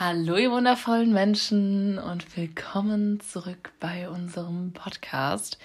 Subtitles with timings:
[0.00, 5.58] Hallo, ihr wundervollen Menschen und willkommen zurück bei unserem Podcast.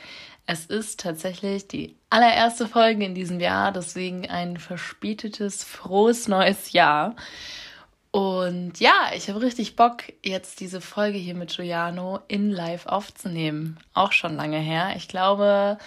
[0.47, 7.15] Es ist tatsächlich die allererste Folge in diesem Jahr, deswegen ein verspätetes, frohes neues Jahr.
[8.09, 13.77] Und ja, ich habe richtig Bock, jetzt diese Folge hier mit Giuliano in live aufzunehmen.
[13.93, 14.95] Auch schon lange her.
[14.97, 15.77] Ich glaube,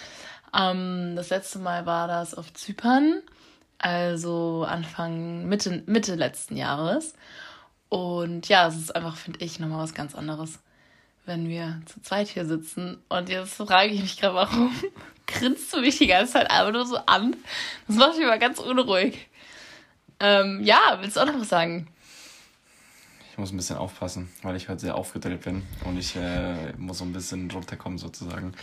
[0.57, 3.23] ähm, das letzte Mal war das auf Zypern,
[3.77, 7.13] also Anfang, Mitte, Mitte letzten Jahres.
[7.89, 10.59] Und ja, es ist einfach, finde ich, nochmal was ganz anderes,
[11.25, 12.97] wenn wir zu zweit hier sitzen.
[13.09, 14.71] Und jetzt frage ich mich gerade, warum
[15.27, 17.35] grinst du mich die ganze Zeit einfach nur so an?
[17.87, 19.27] Das macht mich immer ganz unruhig.
[20.19, 21.87] Ähm, ja, willst du auch noch was sagen?
[23.31, 26.97] Ich muss ein bisschen aufpassen, weil ich heute sehr aufgedreht bin und ich äh, muss
[26.97, 28.53] so ein bisschen runterkommen sozusagen.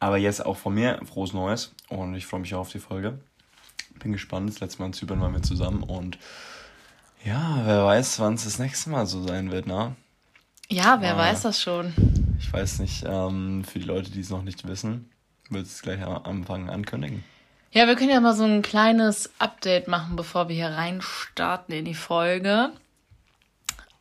[0.00, 3.20] Aber jetzt auch von mir frohes Neues und ich freue mich auch auf die Folge.
[4.00, 4.50] Bin gespannt.
[4.50, 6.18] Das letzte Mal in Zypern waren wir zusammen und
[7.24, 9.96] ja, wer weiß, wann es das nächste Mal so sein wird, ne?
[10.68, 11.92] Ja, wer äh, weiß das schon.
[12.38, 15.10] Ich weiß nicht, ähm, für die Leute, die es noch nicht wissen,
[15.50, 17.24] wird es gleich am Anfang ankündigen.
[17.72, 21.84] Ja, wir können ja mal so ein kleines Update machen, bevor wir hier reinstarten in
[21.84, 22.70] die Folge.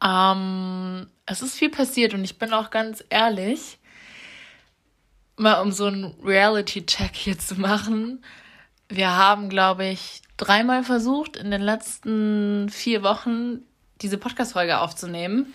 [0.03, 3.79] Ähm, es ist viel passiert und ich bin auch ganz ehrlich,
[5.37, 8.23] mal um so einen Reality-Check hier zu machen.
[8.89, 13.59] Wir haben, glaube ich, dreimal versucht, in den letzten vier Wochen
[14.01, 15.53] diese Podcast-Folge aufzunehmen.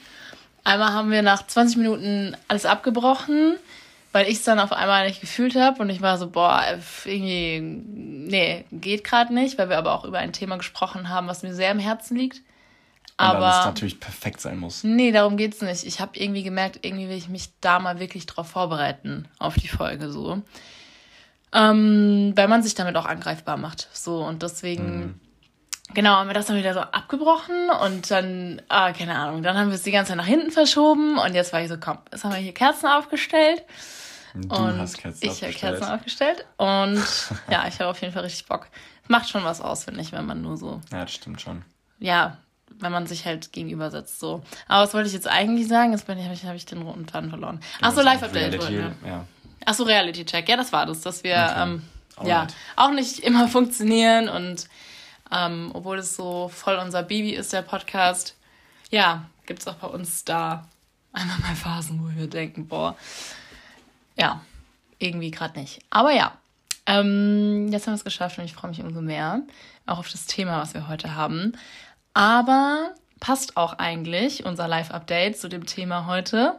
[0.64, 3.56] Einmal haben wir nach 20 Minuten alles abgebrochen,
[4.12, 6.62] weil ich es dann auf einmal nicht gefühlt habe und ich war so, boah,
[7.04, 11.42] irgendwie, nee, geht gerade nicht, weil wir aber auch über ein Thema gesprochen haben, was
[11.42, 12.42] mir sehr am Herzen liegt.
[13.16, 14.84] Aber weil es natürlich perfekt sein muss.
[14.84, 15.84] Nee, darum geht's nicht.
[15.84, 19.68] Ich habe irgendwie gemerkt, irgendwie will ich mich da mal wirklich drauf vorbereiten, auf die
[19.68, 20.42] Folge so.
[21.52, 23.88] Ähm, weil man sich damit auch angreifbar macht.
[23.92, 25.20] So, und deswegen, mhm.
[25.94, 29.68] genau, haben wir das dann wieder so abgebrochen und dann, ah, keine Ahnung, dann haben
[29.68, 32.24] wir es die ganze Zeit nach hinten verschoben und jetzt war ich so, komm, jetzt
[32.24, 33.62] haben wir hier Kerzen aufgestellt.
[34.34, 37.02] Du und hast Kerzen ich habe Kerzen aufgestellt und
[37.50, 38.68] ja, ich habe auf jeden Fall richtig Bock.
[39.08, 40.80] Macht schon was aus, finde ich, wenn man nur so.
[40.92, 41.62] Ja, das stimmt schon.
[41.98, 42.36] Ja,
[42.80, 44.42] wenn man sich halt gegenübersetzt, so.
[44.68, 45.92] Aber was wollte ich jetzt eigentlich sagen?
[45.92, 47.60] Jetzt habe ich, hab ich den roten Faden verloren.
[47.80, 48.54] Ach so, Live-Update.
[48.70, 48.92] Ja.
[49.06, 49.24] ja.
[49.64, 50.48] Ach so, Reality Check.
[50.48, 51.62] Ja, das war das, dass wir okay.
[51.62, 51.82] ähm,
[52.24, 52.46] ja
[52.76, 54.68] auch nicht immer funktionieren und
[55.30, 58.36] ähm, obwohl es so voll unser Baby ist, der Podcast,
[58.90, 60.66] ja, gibt es auch bei uns da
[61.12, 62.96] einmal mal Phasen, wo wir denken, boah,
[64.16, 64.40] ja,
[64.98, 65.80] irgendwie gerade nicht.
[65.90, 66.32] Aber ja,
[66.86, 69.42] ähm, jetzt haben wir es geschafft und ich freue mich umso mehr,
[69.86, 71.52] auch auf das Thema, was wir heute haben.
[72.14, 76.58] Aber passt auch eigentlich unser Live-Update zu dem Thema heute,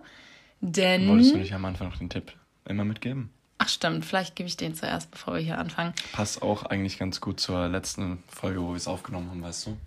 [0.62, 1.08] denn...
[1.08, 2.34] Wolltest du nicht am Anfang noch den Tipp
[2.70, 3.30] immer mitgeben.
[3.58, 5.94] Ach stimmt, vielleicht gebe ich den zuerst, bevor wir hier anfangen.
[6.14, 9.78] Passt auch eigentlich ganz gut zur letzten Folge, wo wir es aufgenommen haben, weißt du?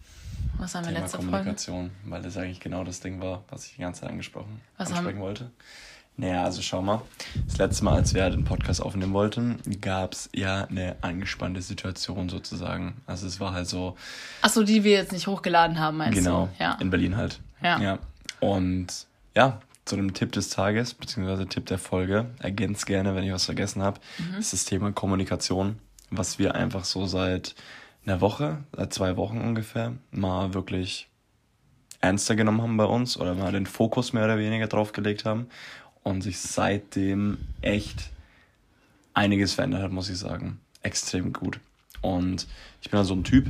[0.59, 2.11] Was haben wir Thema letzte Kommunikation, Folge?
[2.11, 5.17] weil das eigentlich genau das Ding war, was ich die ganze Zeit angesprochen was ansprechen
[5.19, 5.25] haben...
[5.25, 5.51] wollte.
[6.17, 7.01] Naja, also schau mal.
[7.47, 12.29] Das letzte Mal, als wir den Podcast aufnehmen wollten, gab es ja eine angespannte Situation
[12.29, 13.01] sozusagen.
[13.07, 13.97] Also es war halt so.
[14.43, 16.59] Achso, die wir jetzt nicht hochgeladen haben, meinst genau, du?
[16.59, 16.79] Genau, ja.
[16.81, 17.41] in Berlin halt.
[17.63, 17.81] Ja.
[17.81, 17.99] ja.
[18.41, 23.33] Und ja, zu dem Tipp des Tages, beziehungsweise Tipp der Folge, ergänzt gerne, wenn ich
[23.33, 24.39] was vergessen habe, mhm.
[24.39, 25.79] ist das Thema Kommunikation,
[26.11, 27.55] was wir einfach so seit
[28.07, 31.09] einer Woche, seit zwei Wochen ungefähr, mal wirklich
[32.01, 35.47] ernster genommen haben bei uns oder mal den Fokus mehr oder weniger drauf gelegt haben
[36.03, 38.11] und sich seitdem echt
[39.15, 40.61] einiges verändert hat, muss ich sagen.
[40.83, 41.61] Extrem gut.
[42.01, 42.49] Und
[42.81, 43.49] ich bin da so ein Typ,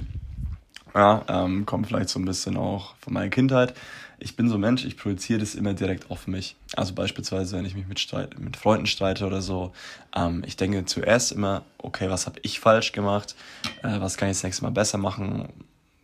[0.94, 3.75] ja, ähm, kommt vielleicht so ein bisschen auch von meiner Kindheit
[4.22, 6.56] ich bin so Mensch, ich projiziere das immer direkt auf mich.
[6.77, 9.72] Also beispielsweise, wenn ich mich mit, Streit, mit Freunden streite oder so,
[10.15, 13.34] ähm, ich denke zuerst immer, okay, was habe ich falsch gemacht,
[13.82, 15.49] äh, was kann ich das nächste Mal besser machen,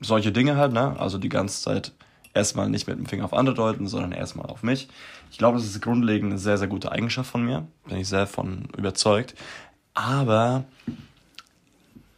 [0.01, 0.99] solche Dinge halt, ne?
[0.99, 1.93] Also die ganze Zeit
[2.35, 4.89] erstmal nicht mit dem Finger auf andere deuten, sondern erstmal auf mich.
[5.31, 8.27] Ich glaube, das ist grundlegend eine sehr, sehr gute Eigenschaft von mir, bin ich sehr
[8.27, 9.35] von überzeugt.
[9.95, 10.65] Aber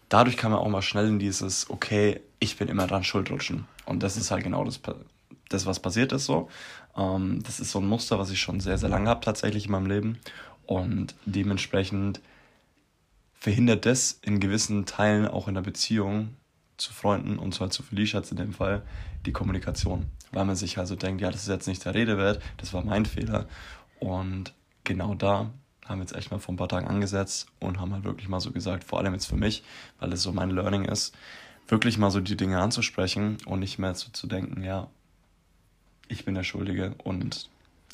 [0.08, 3.66] dadurch kann man auch mal schnell in dieses, okay, ich bin immer dran schuld rutschen.
[3.86, 4.80] Und das ist halt genau das,
[5.50, 6.48] das, was passiert ist so.
[6.96, 9.72] Ähm, das ist so ein Muster, was ich schon sehr, sehr lange habe tatsächlich in
[9.72, 10.18] meinem Leben.
[10.64, 12.20] Und dementsprechend
[13.34, 16.36] verhindert das in gewissen Teilen auch in der Beziehung
[16.76, 18.82] zu Freunden und zwar zu Felicia in dem Fall
[19.26, 20.06] die Kommunikation.
[20.32, 22.84] Weil man sich also denkt, ja, das ist jetzt nicht der Rede wert, das war
[22.84, 23.46] mein Fehler.
[23.98, 24.54] Und
[24.84, 25.50] genau da
[25.84, 28.40] haben wir jetzt echt mal vor ein paar Tagen angesetzt und haben halt wirklich mal
[28.40, 29.64] so gesagt, vor allem jetzt für mich,
[29.98, 31.14] weil das so mein Learning ist,
[31.66, 34.88] wirklich mal so die Dinge anzusprechen und nicht mehr so zu denken, ja,
[36.10, 37.48] ich bin der Schuldige und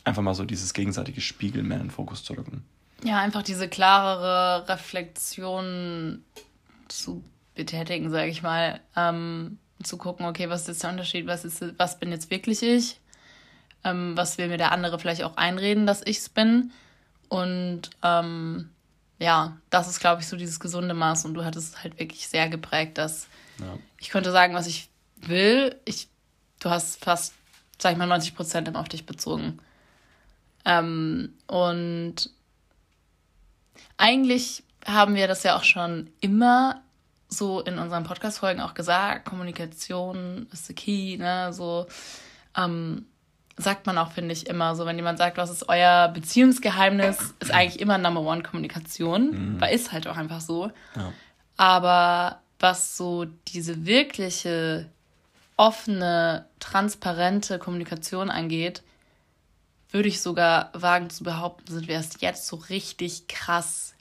[0.04, 2.64] einfach mal so dieses gegenseitige Spiegeln mehr in den Fokus zu rücken.
[3.04, 6.24] Ja, einfach diese klarere Reflexion
[6.88, 7.22] zu
[7.54, 8.80] betätigen, sage ich mal.
[8.96, 12.62] Ähm, zu gucken, okay, was ist jetzt der Unterschied, was, ist, was bin jetzt wirklich
[12.62, 12.98] ich?
[13.86, 16.72] ähm, was will mir der andere vielleicht auch einreden, dass ich es bin.
[17.28, 18.70] Und ähm,
[19.18, 21.24] ja, das ist, glaube ich, so dieses gesunde Maß.
[21.24, 23.28] Und du hattest halt wirklich sehr geprägt, dass
[23.60, 23.78] ja.
[24.00, 25.76] ich könnte sagen, was ich will.
[25.84, 26.08] Ich,
[26.58, 27.34] du hast fast,
[27.78, 29.58] sag ich mal, 90 Prozent immer auf dich bezogen.
[30.64, 32.30] Ähm, und
[33.96, 36.82] eigentlich haben wir das ja auch schon immer
[37.28, 41.86] so in unseren Podcast-Folgen auch gesagt, Kommunikation ist the key, ne, so,
[42.56, 43.06] ähm,
[43.56, 47.50] sagt man auch, finde ich, immer so, wenn jemand sagt, was ist euer Beziehungsgeheimnis, ist
[47.50, 49.60] eigentlich immer Number One Kommunikation, mhm.
[49.60, 50.70] weil ist halt auch einfach so.
[50.94, 51.12] Ja.
[51.56, 54.90] Aber was so diese wirkliche,
[55.56, 58.82] offene, transparente Kommunikation angeht,
[59.90, 63.94] würde ich sogar wagen zu behaupten, sind wir erst jetzt so richtig krass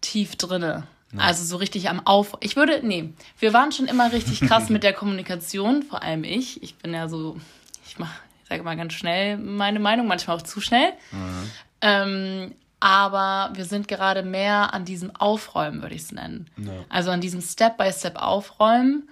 [0.00, 0.86] tief drinne.
[1.12, 1.18] Ja.
[1.20, 2.36] Also so richtig am Auf.
[2.40, 6.62] Ich würde, nee, wir waren schon immer richtig krass mit der Kommunikation, vor allem ich.
[6.62, 7.38] Ich bin ja so,
[7.86, 8.12] ich mach,
[8.42, 10.92] ich sage mal ganz schnell meine Meinung, manchmal auch zu schnell.
[11.10, 11.50] Mhm.
[11.80, 16.48] Ähm, aber wir sind gerade mehr an diesem Aufräumen, würde ich es nennen.
[16.56, 16.72] Ja.
[16.88, 19.08] Also an diesem Step-by-Step Step Aufräumen.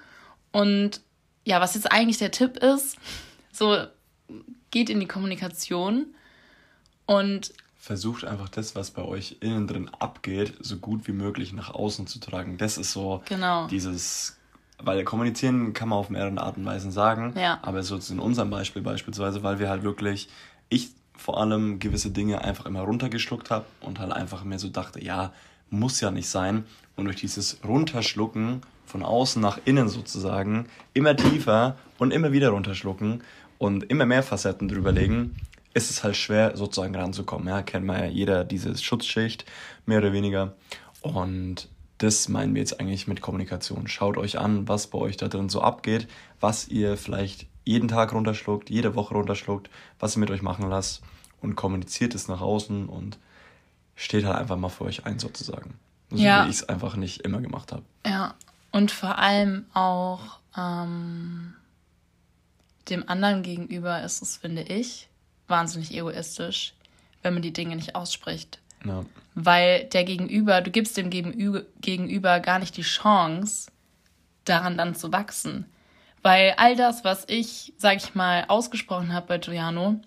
[0.50, 1.03] Und
[1.44, 2.97] ja, was jetzt eigentlich der Tipp ist,
[3.53, 3.76] so
[4.70, 6.06] geht in die Kommunikation
[7.06, 11.70] und versucht einfach das, was bei euch innen drin abgeht, so gut wie möglich nach
[11.70, 12.59] außen zu tragen.
[12.59, 13.67] Das ist so genau.
[13.69, 14.37] dieses,
[14.79, 17.59] weil kommunizieren kann man auf mehreren Arten und Weisen sagen, ja.
[17.62, 20.29] aber so in unserem Beispiel beispielsweise, weil wir halt wirklich,
[20.69, 25.05] ich vor allem gewisse Dinge einfach immer runtergeschluckt habe und halt einfach mir so dachte,
[25.05, 25.32] ja,
[25.69, 26.65] muss ja nicht sein.
[26.97, 33.23] Und durch dieses Runterschlucken von außen nach innen sozusagen, immer tiefer und immer wieder runterschlucken
[33.59, 35.37] und immer mehr Facetten drüberlegen,
[35.75, 37.49] ist es halt schwer, sozusagen ranzukommen.
[37.49, 39.44] Ja, kennt man ja jeder diese Schutzschicht,
[39.85, 40.55] mehr oder weniger.
[41.03, 43.88] Und das meinen wir jetzt eigentlich mit Kommunikation.
[43.88, 46.08] Schaut euch an, was bei euch da drin so abgeht,
[46.40, 49.68] was ihr vielleicht jeden Tag runterschluckt, jede Woche runterschluckt,
[49.98, 51.02] was ihr mit euch machen lasst
[51.40, 53.18] und kommuniziert es nach außen und
[53.94, 55.74] steht halt einfach mal für euch ein sozusagen.
[56.10, 56.46] So ja.
[56.46, 57.82] wie ich es einfach nicht immer gemacht habe.
[58.06, 58.34] Ja,
[58.70, 61.54] und vor allem auch ähm,
[62.88, 65.08] dem anderen gegenüber ist es, finde ich,
[65.48, 66.74] wahnsinnig egoistisch,
[67.22, 68.60] wenn man die Dinge nicht ausspricht.
[68.84, 69.04] Ja.
[69.34, 73.70] Weil der Gegenüber, du gibst dem Gegenüber gar nicht die Chance,
[74.44, 75.66] daran dann zu wachsen.
[76.22, 80.00] Weil all das, was ich, sag ich mal, ausgesprochen habe bei Giuliano,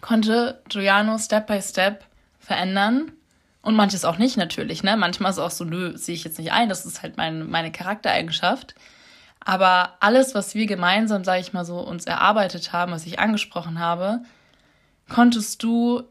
[0.00, 2.04] konnte Giuliano Step by Step
[2.38, 3.12] verändern.
[3.62, 4.96] Und manches auch nicht natürlich, ne?
[4.96, 7.50] Manchmal ist es auch so, nö, sehe ich jetzt nicht ein, das ist halt mein,
[7.50, 8.76] meine Charaktereigenschaft.
[9.40, 13.80] Aber alles, was wir gemeinsam, sage ich mal so, uns erarbeitet haben, was ich angesprochen
[13.80, 14.22] habe,
[15.08, 16.04] konntest du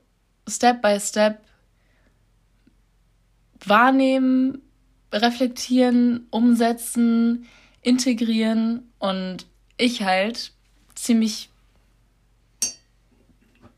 [0.47, 1.41] Step by Step
[3.63, 4.61] wahrnehmen,
[5.11, 7.45] reflektieren, umsetzen,
[7.81, 9.45] integrieren und
[9.77, 10.51] ich halt
[10.95, 11.49] ziemlich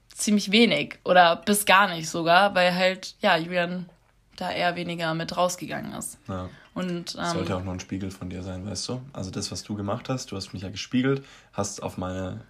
[0.09, 3.87] ziemlich wenig oder bis gar nicht sogar, weil halt ja Julian
[4.35, 6.17] da eher weniger mit rausgegangen ist.
[6.27, 6.49] Ja.
[6.73, 9.01] Und ähm, sollte auch nur ein Spiegel von dir sein, weißt du?
[9.13, 12.41] Also das, was du gemacht hast, du hast mich ja gespiegelt, hast auf meine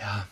[0.00, 0.26] ja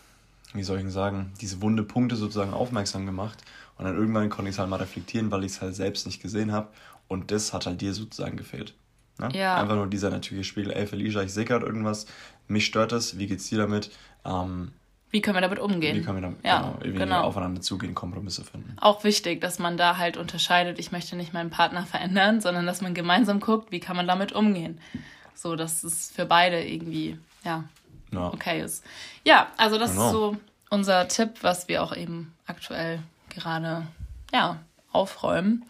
[0.53, 3.43] wie soll ich denn sagen, diese wunde Punkte sozusagen aufmerksam gemacht.
[3.77, 6.21] Und dann irgendwann konnte ich es halt mal reflektieren, weil ich es halt selbst nicht
[6.21, 6.69] gesehen habe.
[7.07, 8.73] Und das hat halt dir sozusagen gefehlt.
[9.19, 9.29] Ne?
[9.33, 9.55] Ja.
[9.55, 12.07] Einfach nur dieser natürliche Spiegel, ey Felicia, ich sehe gerade irgendwas,
[12.47, 13.91] mich stört das, wie geht's dir damit?
[14.25, 14.71] Ähm,
[15.09, 15.97] wie können wir damit umgehen?
[15.97, 17.21] Wie können wir damit ja, genau, genau.
[17.21, 18.75] aufeinander zugehen, Kompromisse finden?
[18.81, 22.81] Auch wichtig, dass man da halt unterscheidet, ich möchte nicht meinen Partner verändern, sondern dass
[22.81, 24.79] man gemeinsam guckt, wie kann man damit umgehen.
[25.33, 27.63] So, dass es für beide irgendwie, ja,
[28.11, 28.33] ja.
[28.33, 28.83] okay ist.
[29.23, 30.05] Ja, also das genau.
[30.05, 30.37] ist so
[30.69, 32.99] unser Tipp, was wir auch eben aktuell
[33.37, 33.87] gerade
[34.33, 34.59] ja,
[34.91, 35.65] aufräumen.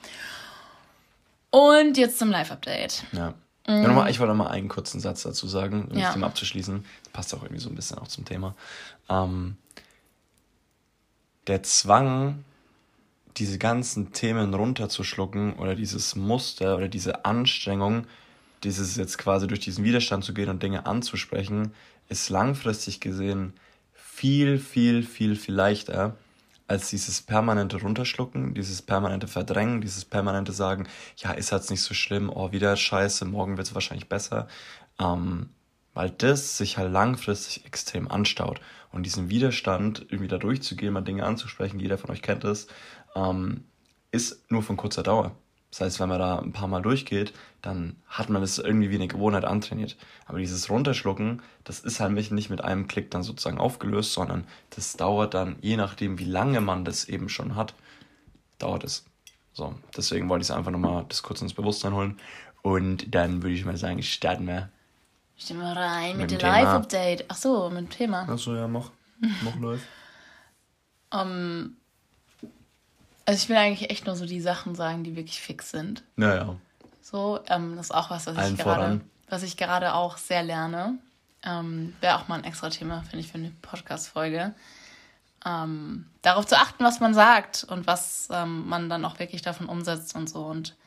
[1.49, 3.03] Und jetzt zum Live-Update.
[3.11, 3.33] Ja.
[3.67, 3.83] Mhm.
[3.83, 6.05] Ja, mal, ich wollte noch mal einen kurzen Satz dazu sagen, um ja.
[6.05, 6.85] das Thema abzuschließen.
[7.03, 8.55] Das passt auch irgendwie so ein bisschen auch zum Thema.
[9.09, 9.57] Ähm,
[11.47, 12.43] der Zwang,
[13.37, 18.07] diese ganzen Themen runterzuschlucken oder dieses Muster oder diese Anstrengung,
[18.63, 21.73] dieses jetzt quasi durch diesen Widerstand zu gehen und Dinge anzusprechen,
[22.09, 23.53] ist langfristig gesehen
[23.93, 26.15] viel, viel, viel, viel leichter
[26.67, 31.93] als dieses permanente Runterschlucken, dieses permanente Verdrängen, dieses permanente Sagen, ja, ist jetzt nicht so
[31.93, 34.47] schlimm, oh, wieder scheiße, morgen wird es wahrscheinlich besser.
[34.99, 35.49] Ähm,
[35.93, 38.61] weil das sich halt langfristig extrem anstaut.
[38.91, 42.67] Und diesen Widerstand, irgendwie da durchzugehen, mal Dinge anzusprechen, jeder von euch kennt es,
[43.15, 43.63] ähm,
[44.11, 45.35] ist nur von kurzer Dauer.
[45.77, 48.95] Das heißt, wenn man da ein paar Mal durchgeht, dann hat man das irgendwie wie
[48.95, 49.95] eine Gewohnheit antrainiert.
[50.25, 54.97] Aber dieses Runterschlucken, das ist halt nicht mit einem Klick dann sozusagen aufgelöst, sondern das
[54.97, 57.75] dauert dann, je nachdem, wie lange man das eben schon hat,
[58.57, 59.05] dauert es.
[59.53, 62.17] So, deswegen wollte ich es einfach nochmal das kurz ins Bewusstsein holen.
[62.63, 64.69] Und dann würde ich mal sagen, starten wir
[65.37, 67.25] Stehen wir rein mit, mit dem Live-Update.
[67.27, 68.25] Ach so, mit dem Thema.
[68.27, 68.89] Ach so, ja, mach.
[69.43, 69.81] Mach live.
[71.11, 71.77] um, ähm,
[73.27, 76.01] also ich will eigentlich echt nur so die Sachen sagen, die wirklich fix sind.
[76.15, 76.55] Ja, ja.
[77.01, 80.97] So, ähm, das ist auch was, was ich gerade, was ich gerade auch sehr lerne.
[81.43, 84.55] Ähm, Wäre auch mal ein extra Thema, finde ich, für eine Podcast-Folge.
[85.45, 89.67] Ähm, darauf zu achten, was man sagt und was ähm, man dann auch wirklich davon
[89.67, 90.77] umsetzt und so und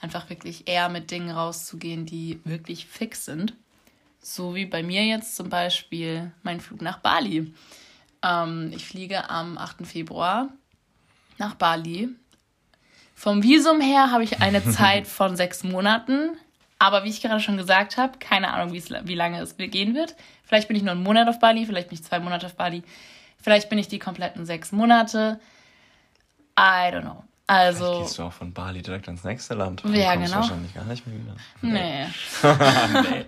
[0.00, 3.54] einfach wirklich eher mit Dingen rauszugehen, die wirklich fix sind.
[4.20, 7.54] So wie bei mir jetzt zum Beispiel mein Flug nach Bali.
[8.22, 9.86] Ähm, ich fliege am 8.
[9.86, 10.48] Februar
[11.38, 12.08] nach Bali.
[13.14, 16.36] Vom Visum her habe ich eine Zeit von sechs Monaten.
[16.78, 20.16] Aber wie ich gerade schon gesagt habe, keine Ahnung, wie lange es gehen wird.
[20.44, 22.82] Vielleicht bin ich nur einen Monat auf Bali, vielleicht bin ich zwei Monate auf Bali.
[23.40, 25.40] Vielleicht bin ich die kompletten sechs Monate.
[26.58, 27.24] I don't know.
[27.46, 27.84] Also.
[27.84, 29.82] Vielleicht gehst du auch von Bali direkt ans nächste Land.
[29.92, 30.36] Ja, genau.
[30.36, 31.36] wahrscheinlich gar nicht mehr wieder.
[31.60, 32.06] Nee.
[33.10, 33.24] nee.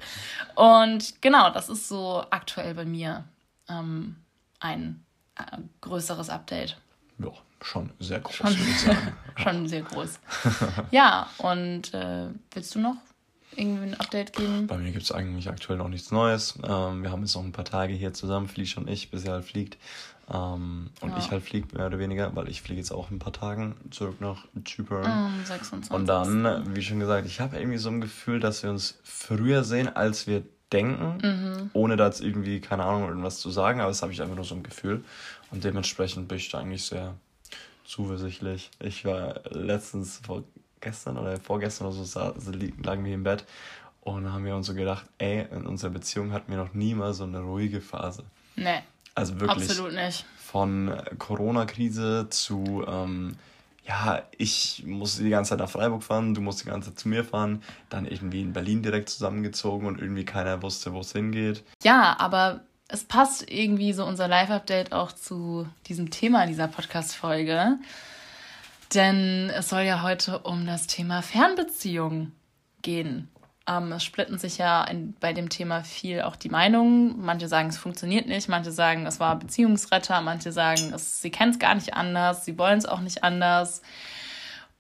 [0.54, 3.25] Und genau, das ist so aktuell bei mir
[3.68, 4.16] ähm,
[4.60, 5.04] ein
[5.36, 6.78] äh, größeres Update.
[7.18, 7.28] Ja,
[7.66, 9.12] schon sehr groß, schon, würde ich sagen.
[9.37, 10.20] schon sehr groß.
[10.90, 12.96] ja, und äh, willst du noch
[13.56, 14.66] irgendwie ein Update geben?
[14.66, 16.58] Bei mir gibt es eigentlich aktuell noch nichts Neues.
[16.62, 19.35] Ähm, wir haben jetzt noch ein paar Tage hier zusammen, Fliege und ich, bis er
[19.35, 19.78] halt fliegt.
[20.32, 21.18] Ähm, und ja.
[21.18, 23.76] ich halt fliege mehr oder weniger, weil ich fliege jetzt auch in ein paar Tagen
[23.90, 25.04] zurück nach Zypern.
[25.04, 25.92] Um 26.
[25.92, 29.64] Und dann, wie schon gesagt, ich habe irgendwie so ein Gefühl, dass wir uns früher
[29.64, 30.42] sehen, als wir
[30.73, 31.70] denken, mhm.
[31.73, 34.44] ohne da jetzt irgendwie, keine Ahnung, irgendwas zu sagen, aber das habe ich einfach nur
[34.44, 35.04] so ein Gefühl.
[35.52, 37.14] Und dementsprechend bin ich da eigentlich sehr
[37.87, 38.71] zuversichtlich.
[38.81, 40.45] Ich war letztens vor
[40.81, 42.52] gestern oder vorgestern oder so, also
[42.83, 43.45] lagen wir im Bett
[44.02, 47.12] und haben wir uns so gedacht, ey, in unserer Beziehung hatten wir noch nie mal
[47.12, 48.25] so eine ruhige Phase.
[48.55, 48.83] Nee.
[49.14, 49.69] Also wirklich.
[49.69, 50.25] Absolut nicht.
[50.38, 53.37] Von Corona-Krise zu, ähm,
[53.85, 57.09] ja, ich musste die ganze Zeit nach Freiburg fahren, du musst die ganze Zeit zu
[57.09, 61.64] mir fahren, dann irgendwie in Berlin direkt zusammengezogen und irgendwie keiner wusste, wo es hingeht.
[61.83, 67.78] Ja, aber es passt irgendwie so unser Live-Update auch zu diesem Thema dieser Podcast-Folge.
[68.95, 72.33] Denn es soll ja heute um das Thema Fernbeziehung
[72.83, 73.28] gehen.
[73.66, 77.21] Ähm, es splitten sich ja in, bei dem Thema viel auch die Meinungen.
[77.21, 81.50] Manche sagen, es funktioniert nicht, manche sagen, es war Beziehungsretter, manche sagen, es, sie kennen
[81.50, 83.83] es gar nicht anders, sie wollen es auch nicht anders.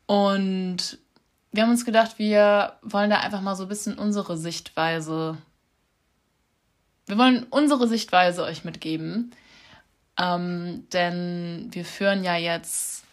[0.06, 0.98] Und
[1.50, 5.36] wir haben uns gedacht, wir wollen da einfach mal so ein bisschen unsere Sichtweise
[7.06, 9.32] wir wollen unsere Sichtweise euch mitgeben.
[10.18, 13.04] Ähm, denn wir führen ja jetzt,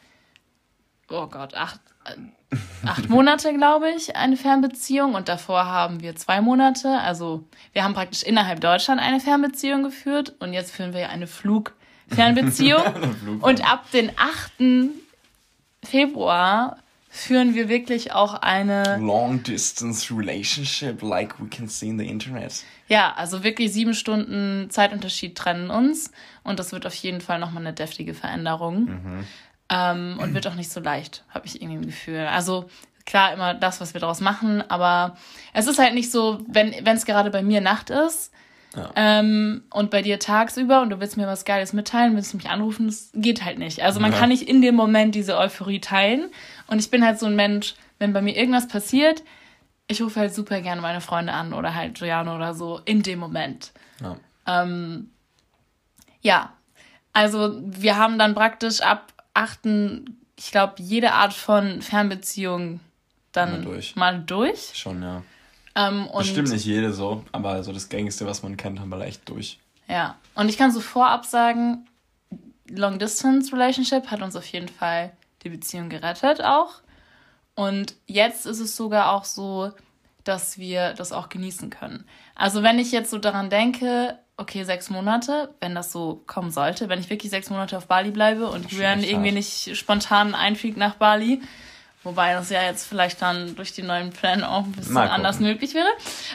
[1.09, 6.41] oh Gott, acht, äh, acht Monate, glaube ich, eine Fernbeziehung und davor haben wir zwei
[6.41, 6.99] Monate.
[6.99, 11.27] Also wir haben praktisch innerhalb Deutschland eine Fernbeziehung geführt und jetzt führen wir ja eine
[11.27, 12.81] Flugfernbeziehung.
[13.41, 14.91] und ab den 8.
[15.83, 16.77] Februar
[17.15, 22.63] führen wir wirklich auch eine Long Distance Relationship, like we can see in the Internet.
[22.87, 26.11] Ja, also wirklich sieben Stunden Zeitunterschied trennen uns
[26.43, 28.85] und das wird auf jeden Fall nochmal eine deftige Veränderung.
[28.85, 29.27] Mhm.
[29.69, 32.25] Ähm, und wird auch nicht so leicht, habe ich irgendwie ein Gefühl.
[32.25, 32.65] Also
[33.05, 35.15] klar, immer das, was wir daraus machen, aber
[35.53, 38.31] es ist halt nicht so, wenn es gerade bei mir Nacht ist,
[38.75, 38.89] ja.
[38.95, 42.49] Ähm, und bei dir tagsüber und du willst mir was Geiles mitteilen, willst du mich
[42.49, 43.83] anrufen, das geht halt nicht.
[43.83, 44.17] Also man ja.
[44.17, 46.29] kann nicht in dem Moment diese Euphorie teilen.
[46.67, 49.23] Und ich bin halt so ein Mensch, wenn bei mir irgendwas passiert,
[49.87, 53.19] ich rufe halt super gerne meine Freunde an oder halt Giuliano oder so in dem
[53.19, 53.73] Moment.
[54.01, 54.17] Ja.
[54.47, 55.11] Ähm,
[56.21, 56.53] ja,
[57.11, 59.59] also wir haben dann praktisch ab 8.
[60.37, 62.79] ich glaube, jede Art von Fernbeziehung
[63.31, 63.95] dann mal durch.
[63.95, 64.71] Mal durch.
[64.73, 65.23] Schon, ja.
[65.75, 69.27] Ähm, Bestimmt nicht jede so, aber so das Gängigste, was man kennt, haben wir echt
[69.29, 69.59] durch.
[69.87, 71.87] Ja, und ich kann so vorab sagen,
[72.69, 75.11] Long Distance Relationship hat uns auf jeden Fall
[75.43, 76.81] die Beziehung gerettet auch.
[77.55, 79.71] Und jetzt ist es sogar auch so,
[80.23, 82.05] dass wir das auch genießen können.
[82.35, 86.89] Also wenn ich jetzt so daran denke, okay, sechs Monate, wenn das so kommen sollte,
[86.89, 90.95] wenn ich wirklich sechs Monate auf Bali bleibe und Julian irgendwie nicht spontan einfliegt nach
[90.95, 91.41] Bali,
[92.03, 95.73] Wobei das ja jetzt vielleicht dann durch den neuen Plan auch ein bisschen anders möglich
[95.73, 95.87] wäre.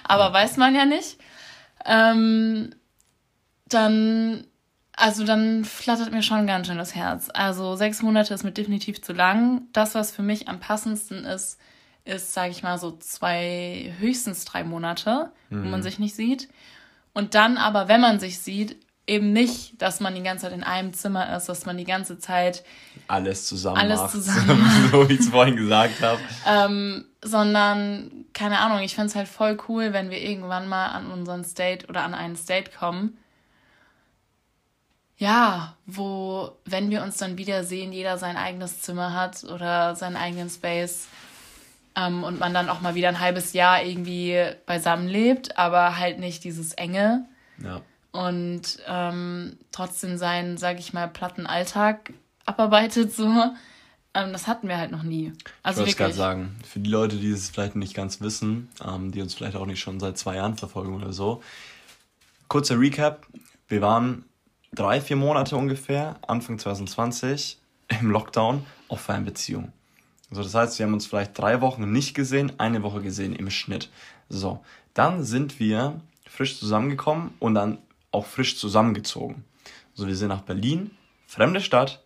[0.04, 0.32] Aber ja.
[0.32, 1.18] weiß man ja nicht.
[1.84, 2.74] Ähm,
[3.66, 4.46] dann,
[4.96, 7.28] also dann flattert mir schon ganz schön das Herz.
[7.32, 9.62] Also sechs Monate ist mir definitiv zu lang.
[9.72, 11.58] Das, was für mich am passendsten ist,
[12.04, 15.64] ist, sage ich mal, so zwei, höchstens drei Monate, mhm.
[15.64, 15.84] wo man mhm.
[15.84, 16.48] sich nicht sieht.
[17.12, 18.76] Und dann aber, wenn man sich sieht,
[19.08, 22.18] eben nicht, dass man die ganze Zeit in einem Zimmer ist, dass man die ganze
[22.18, 22.62] Zeit
[23.08, 26.20] alles zusammen alles macht, zusammen so wie ich es vorhin gesagt habe.
[26.46, 31.10] Ähm, sondern, keine Ahnung, ich fände es halt voll cool, wenn wir irgendwann mal an
[31.10, 33.18] unseren State oder an einen State kommen.
[35.16, 40.48] Ja, wo, wenn wir uns dann wiedersehen, jeder sein eigenes Zimmer hat oder seinen eigenen
[40.50, 41.08] Space.
[41.96, 46.20] ähm, und man dann auch mal wieder ein halbes Jahr irgendwie beisammen lebt, aber halt
[46.20, 47.26] nicht dieses enge.
[47.62, 47.80] Ja.
[48.12, 52.12] Und ähm, trotzdem seinen, sag ich mal, platten Alltag
[52.46, 53.28] abarbeitet so.
[54.14, 55.32] Ähm, das hatten wir halt noch nie.
[55.62, 59.12] Also ich wollte gerade sagen, für die Leute, die es vielleicht nicht ganz wissen, ähm,
[59.12, 61.42] die uns vielleicht auch nicht schon seit zwei Jahren verfolgen oder so.
[62.48, 63.26] Kurzer Recap.
[63.68, 64.24] Wir waren
[64.72, 67.58] drei, vier Monate ungefähr, Anfang 2020,
[68.00, 69.72] im Lockdown auf Fernbeziehung.
[70.30, 73.50] So, das heißt, wir haben uns vielleicht drei Wochen nicht gesehen, eine Woche gesehen im
[73.50, 73.90] Schnitt.
[74.28, 74.60] So,
[74.94, 77.78] dann sind wir frisch zusammengekommen und dann
[78.10, 79.44] auch frisch zusammengezogen.
[79.94, 80.90] So, wir sind nach Berlin,
[81.26, 82.02] fremde Stadt,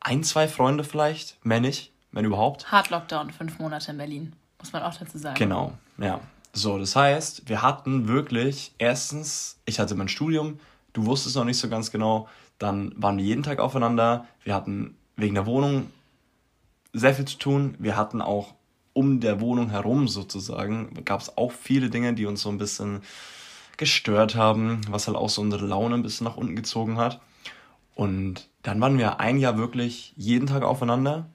[0.00, 2.70] ein, zwei Freunde vielleicht, mehr nicht, wenn überhaupt.
[2.70, 5.36] Hard Lockdown, fünf Monate in Berlin, muss man auch dazu sagen.
[5.36, 6.20] Genau, ja.
[6.52, 10.60] So, das heißt, wir hatten wirklich erstens, ich hatte mein Studium,
[10.92, 12.28] du wusstest noch nicht so ganz genau,
[12.58, 15.90] dann waren wir jeden Tag aufeinander, wir hatten wegen der Wohnung
[16.92, 17.74] sehr viel zu tun.
[17.78, 18.54] Wir hatten auch
[18.92, 23.00] um der Wohnung herum sozusagen, gab es auch viele Dinge, die uns so ein bisschen
[23.82, 27.20] gestört haben, was halt auch so unsere Laune ein bisschen nach unten gezogen hat.
[27.96, 31.26] Und dann waren wir ein Jahr wirklich jeden Tag aufeinander,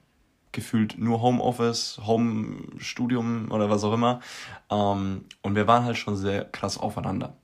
[0.52, 4.20] gefühlt nur Homeoffice, Home-Studium oder was auch immer.
[4.70, 7.34] Ähm, und wir waren halt schon sehr krass aufeinander.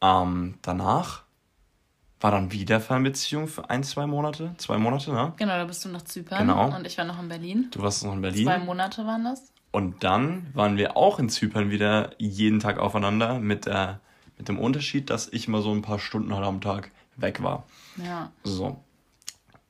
[0.00, 1.24] Ähm, danach
[2.18, 4.54] war dann wieder Fernbeziehung für ein, zwei Monate.
[4.56, 5.34] Zwei Monate, ne?
[5.36, 6.74] Genau, da bist du nach Zypern genau.
[6.74, 7.68] und ich war noch in Berlin.
[7.70, 8.46] Du warst noch in Berlin.
[8.46, 9.52] Zwei Monate waren das.
[9.72, 14.00] Und dann waren wir auch in Zypern wieder jeden Tag aufeinander mit, der,
[14.38, 17.64] mit dem Unterschied, dass ich mal so ein paar Stunden halt am Tag weg war.
[17.96, 18.30] Ja.
[18.44, 18.82] So.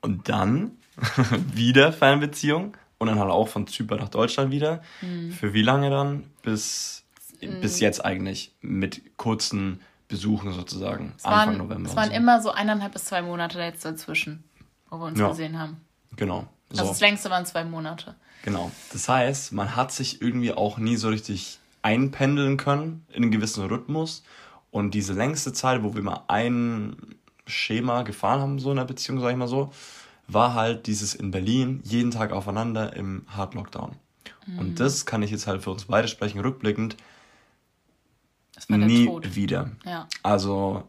[0.01, 0.71] Und dann
[1.53, 4.81] wieder Fernbeziehung und dann halt auch von Zypern nach Deutschland wieder.
[5.01, 5.31] Mhm.
[5.31, 6.25] Für wie lange dann?
[6.43, 7.03] Bis,
[7.41, 7.61] mhm.
[7.61, 11.13] bis jetzt eigentlich mit kurzen besuchen sozusagen.
[11.17, 11.89] Es Anfang waren, November.
[11.89, 12.15] Es waren so.
[12.15, 14.43] immer so eineinhalb bis zwei Monate jetzt dazwischen,
[14.89, 15.29] wo wir uns ja.
[15.29, 15.81] gesehen haben.
[16.15, 16.47] Genau.
[16.69, 16.79] Also so.
[16.81, 18.15] Also das längste waren zwei Monate.
[18.43, 18.71] Genau.
[18.93, 23.65] Das heißt, man hat sich irgendwie auch nie so richtig einpendeln können in einen gewissen
[23.65, 24.23] Rhythmus.
[24.71, 26.95] Und diese längste Zeit, wo wir mal ein
[27.45, 29.71] Schema gefahren haben, so in der Beziehung, sag ich mal so,
[30.27, 33.95] war halt dieses in Berlin jeden Tag aufeinander im Hard Lockdown.
[34.45, 34.59] Mhm.
[34.59, 36.97] Und das kann ich jetzt halt für uns beide sprechen, rückblickend,
[38.67, 39.71] nie wieder.
[39.85, 40.07] Ja.
[40.23, 40.83] Also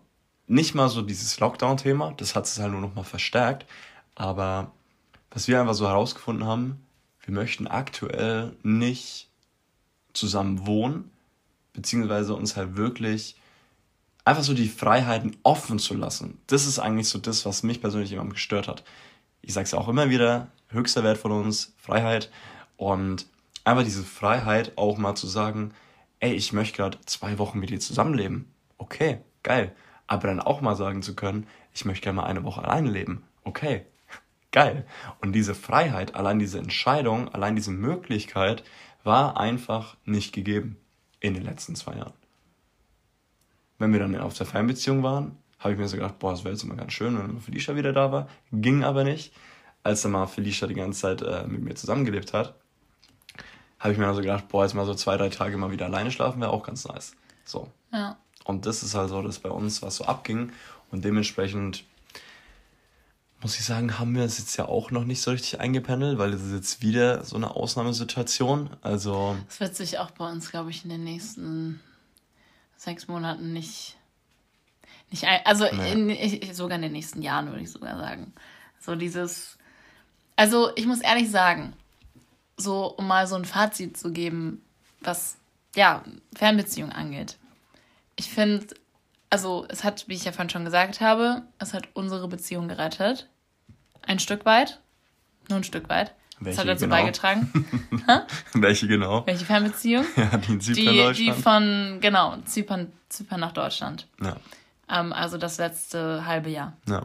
[0.46, 3.66] nicht mal so dieses Lockdown-Thema, das hat es halt nur noch mal verstärkt.
[4.14, 4.72] Aber
[5.30, 6.80] was wir einfach so herausgefunden haben,
[7.24, 9.28] wir möchten aktuell nicht
[10.14, 11.10] zusammen wohnen,
[11.74, 13.36] beziehungsweise uns halt wirklich
[14.28, 16.38] einfach so die Freiheiten offen zu lassen.
[16.48, 18.84] Das ist eigentlich so das, was mich persönlich immer gestört hat.
[19.40, 22.30] Ich sage es ja auch immer wieder, höchster Wert von uns, Freiheit.
[22.76, 23.26] Und
[23.64, 25.72] einfach diese Freiheit auch mal zu sagen,
[26.20, 28.52] ey, ich möchte gerade zwei Wochen mit dir zusammenleben.
[28.76, 29.74] Okay, geil.
[30.06, 33.22] Aber dann auch mal sagen zu können, ich möchte gerne mal eine Woche alleine leben.
[33.44, 33.86] Okay,
[34.52, 34.86] geil.
[35.22, 38.62] Und diese Freiheit, allein diese Entscheidung, allein diese Möglichkeit
[39.04, 40.76] war einfach nicht gegeben
[41.18, 42.12] in den letzten zwei Jahren.
[43.78, 46.54] Wenn wir dann auf der Fernbeziehung waren, habe ich mir so gedacht, boah, das wäre
[46.54, 48.28] jetzt immer ganz schön, wenn Felicia wieder da war.
[48.52, 49.32] Ging aber nicht.
[49.82, 52.54] Als dann mal Felicia die ganze Zeit äh, mit mir zusammengelebt hat,
[53.78, 56.10] habe ich mir also gedacht, boah, jetzt mal so zwei, drei Tage mal wieder alleine
[56.10, 57.14] schlafen wäre auch ganz nice.
[57.44, 57.68] So.
[57.92, 58.18] Ja.
[58.44, 60.52] Und das ist halt so das bei uns, was so abging.
[60.90, 61.84] Und dementsprechend
[63.40, 66.32] muss ich sagen, haben wir es jetzt ja auch noch nicht so richtig eingependelt, weil
[66.32, 68.70] es ist jetzt wieder so eine Ausnahmesituation.
[68.80, 69.36] Also.
[69.48, 71.80] Es wird sich auch bei uns, glaube ich, in den nächsten
[72.78, 73.98] sechs Monaten nicht.
[75.10, 76.38] nicht ein, also nee.
[76.38, 78.32] in, sogar in den nächsten Jahren, würde ich sogar sagen.
[78.80, 79.58] So dieses.
[80.36, 81.74] Also ich muss ehrlich sagen,
[82.56, 84.62] so, um mal so ein Fazit zu geben,
[85.00, 85.36] was
[85.74, 86.02] ja,
[86.34, 87.36] Fernbeziehung angeht.
[88.16, 88.66] Ich finde,
[89.30, 93.28] also es hat, wie ich ja vorhin schon gesagt habe, es hat unsere Beziehung gerettet.
[94.02, 94.80] Ein Stück weit.
[95.48, 96.14] Nur ein Stück weit.
[96.40, 96.96] Welche das hat dazu genau?
[96.96, 97.66] beigetragen.
[98.54, 99.26] Welche genau?
[99.26, 100.04] Welche Fernbeziehung?
[100.16, 101.18] Ja, die in Zypern, die, Deutschland.
[101.18, 104.06] Die von, genau, Zypern, Zypern nach Deutschland.
[104.22, 104.36] Ja.
[104.88, 106.76] Ähm, also das letzte halbe Jahr.
[106.88, 107.04] Ja.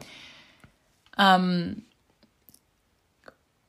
[1.17, 1.83] Ähm,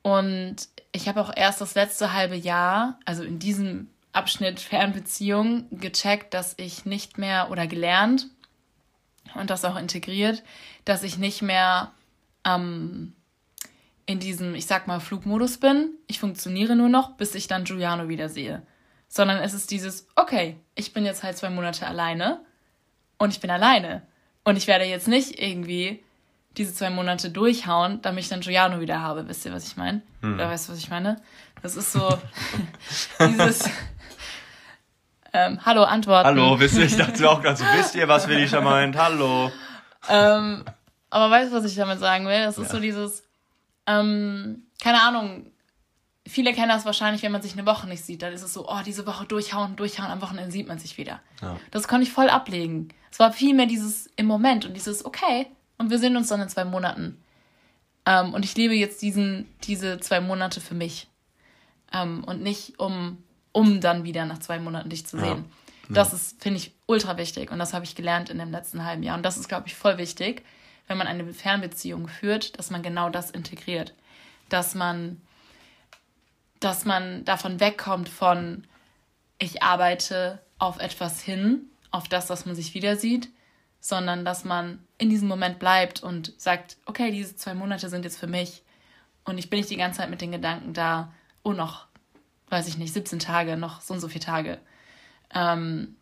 [0.02, 0.56] und
[0.92, 6.54] ich habe auch erst das letzte halbe Jahr, also in diesem Abschnitt Fernbeziehung, gecheckt, dass
[6.58, 8.28] ich nicht mehr oder gelernt
[9.34, 10.42] und das auch integriert,
[10.84, 11.90] dass ich nicht mehr
[12.44, 13.14] ähm,
[14.06, 15.90] in diesem, ich sag mal, Flugmodus bin.
[16.06, 18.62] Ich funktioniere nur noch, bis ich dann Giuliano wieder sehe.
[19.08, 22.40] Sondern es ist dieses, okay, ich bin jetzt halt zwei Monate alleine
[23.18, 24.02] und ich bin alleine.
[24.44, 26.04] Und ich werde jetzt nicht irgendwie
[26.56, 29.26] diese zwei Monate durchhauen, damit ich dann Giuliano wieder habe.
[29.28, 30.02] Wisst ihr, was ich meine?
[30.20, 30.34] Hm.
[30.34, 31.16] Oder weißt du, was ich meine?
[31.62, 32.18] Das ist so
[33.20, 33.68] dieses.
[35.32, 36.26] Ähm, hallo, Antworten.
[36.26, 38.96] Hallo, wisst ihr, ich dachte auch gerade so, wisst ihr, was schon meint?
[38.96, 39.50] Hallo.
[40.08, 40.64] Ähm,
[41.10, 42.44] aber weißt du, was ich damit sagen will?
[42.44, 42.72] Das ist ja.
[42.72, 43.23] so dieses,
[43.86, 45.50] ähm, keine Ahnung,
[46.26, 48.68] viele kennen das wahrscheinlich, wenn man sich eine Woche nicht sieht, dann ist es so,
[48.68, 51.20] oh, diese Woche durchhauen, durchhauen, am Wochenende sieht man sich wieder.
[51.42, 51.58] Ja.
[51.70, 52.88] Das konnte ich voll ablegen.
[53.10, 55.46] Es war viel mehr dieses im Moment und dieses, okay,
[55.78, 57.20] und wir sehen uns dann in zwei Monaten.
[58.06, 61.08] Ähm, und ich lebe jetzt diesen, diese zwei Monate für mich.
[61.92, 63.18] Ähm, und nicht, um,
[63.52, 65.44] um dann wieder nach zwei Monaten dich zu sehen.
[65.88, 65.94] Ja.
[65.94, 67.50] Das ist, finde ich, ultra wichtig.
[67.50, 69.16] Und das habe ich gelernt in dem letzten halben Jahr.
[69.16, 70.42] Und das ist, glaube ich, voll wichtig,
[70.86, 73.94] wenn man eine Fernbeziehung führt, dass man genau das integriert.
[74.48, 75.20] Dass man,
[76.60, 78.64] dass man davon wegkommt von,
[79.38, 83.28] ich arbeite auf etwas hin, auf das, dass man sich wieder sieht,
[83.80, 88.18] sondern dass man in diesem Moment bleibt und sagt, okay, diese zwei Monate sind jetzt
[88.18, 88.62] für mich
[89.24, 91.86] und ich bin nicht die ganze Zeit mit den Gedanken da, oh noch,
[92.48, 94.58] weiß ich nicht, 17 Tage, noch so und so viele Tage.
[95.34, 95.96] Ähm,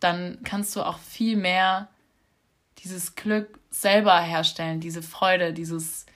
[0.00, 1.88] dann kannst du auch viel mehr
[2.78, 6.06] dieses Glück selber herstellen, diese Freude, dieses,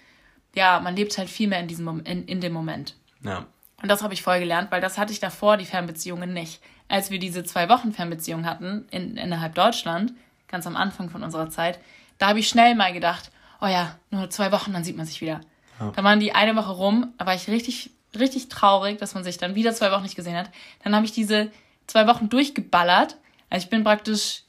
[0.54, 2.94] ja, man lebt halt viel mehr in diesem in, in dem Moment.
[3.22, 3.46] Ja.
[3.82, 6.60] Und das habe ich voll gelernt, weil das hatte ich davor, die Fernbeziehungen nicht.
[6.88, 10.12] Als wir diese zwei Wochen Fernbeziehung hatten in, innerhalb Deutschland,
[10.48, 11.80] ganz am Anfang von unserer Zeit,
[12.18, 15.20] da habe ich schnell mal gedacht, oh ja, nur zwei Wochen, dann sieht man sich
[15.20, 15.40] wieder.
[15.80, 15.92] Ja.
[15.94, 19.38] Da waren die eine Woche rum, da war ich richtig, richtig traurig, dass man sich
[19.38, 20.50] dann wieder zwei Wochen nicht gesehen hat.
[20.84, 21.50] Dann habe ich diese
[21.86, 23.16] zwei Wochen durchgeballert.
[23.50, 24.44] Also ich bin praktisch,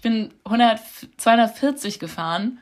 [0.00, 0.80] ich bin 100,
[1.18, 2.58] 240 gefahren.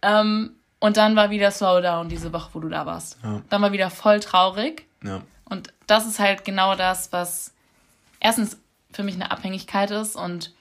[0.00, 3.18] Ähm, und dann war wieder Slowdown diese Woche, wo du da warst.
[3.22, 3.42] Ja.
[3.50, 4.86] Dann war wieder voll traurig.
[5.04, 5.20] Ja.
[5.44, 7.52] Und das ist halt genau das, was
[8.20, 8.56] erstens
[8.90, 10.54] für mich eine Abhängigkeit ist und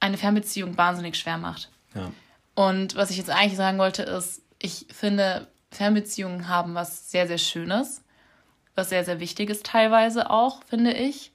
[0.00, 1.68] eine Fernbeziehung wahnsinnig schwer macht.
[1.94, 2.10] Ja.
[2.54, 7.36] Und was ich jetzt eigentlich sagen wollte, ist, ich finde, Fernbeziehungen haben was sehr, sehr
[7.36, 8.02] Schönes,
[8.74, 11.30] was sehr, sehr Wichtiges teilweise auch, finde ich.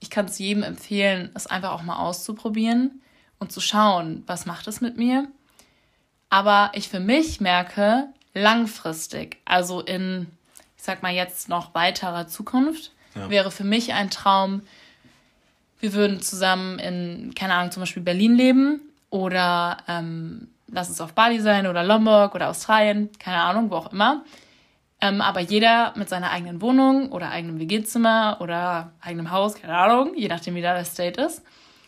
[0.00, 3.00] Ich kann es jedem empfehlen, es einfach auch mal auszuprobieren
[3.38, 5.28] und zu schauen, was macht es mit mir.
[6.30, 10.26] Aber ich für mich merke, langfristig, also in,
[10.76, 13.28] ich sag mal jetzt noch weiterer Zukunft, ja.
[13.28, 14.62] wäre für mich ein Traum,
[15.80, 21.14] wir würden zusammen in, keine Ahnung, zum Beispiel Berlin leben oder ähm, lass es auf
[21.14, 24.22] Bali sein oder Lombok oder Australien, keine Ahnung, wo auch immer.
[25.00, 30.12] Ähm, aber jeder mit seiner eigenen Wohnung oder eigenem WG-Zimmer oder eigenem Haus, keine Ahnung,
[30.16, 31.42] je nachdem wie da der State ist.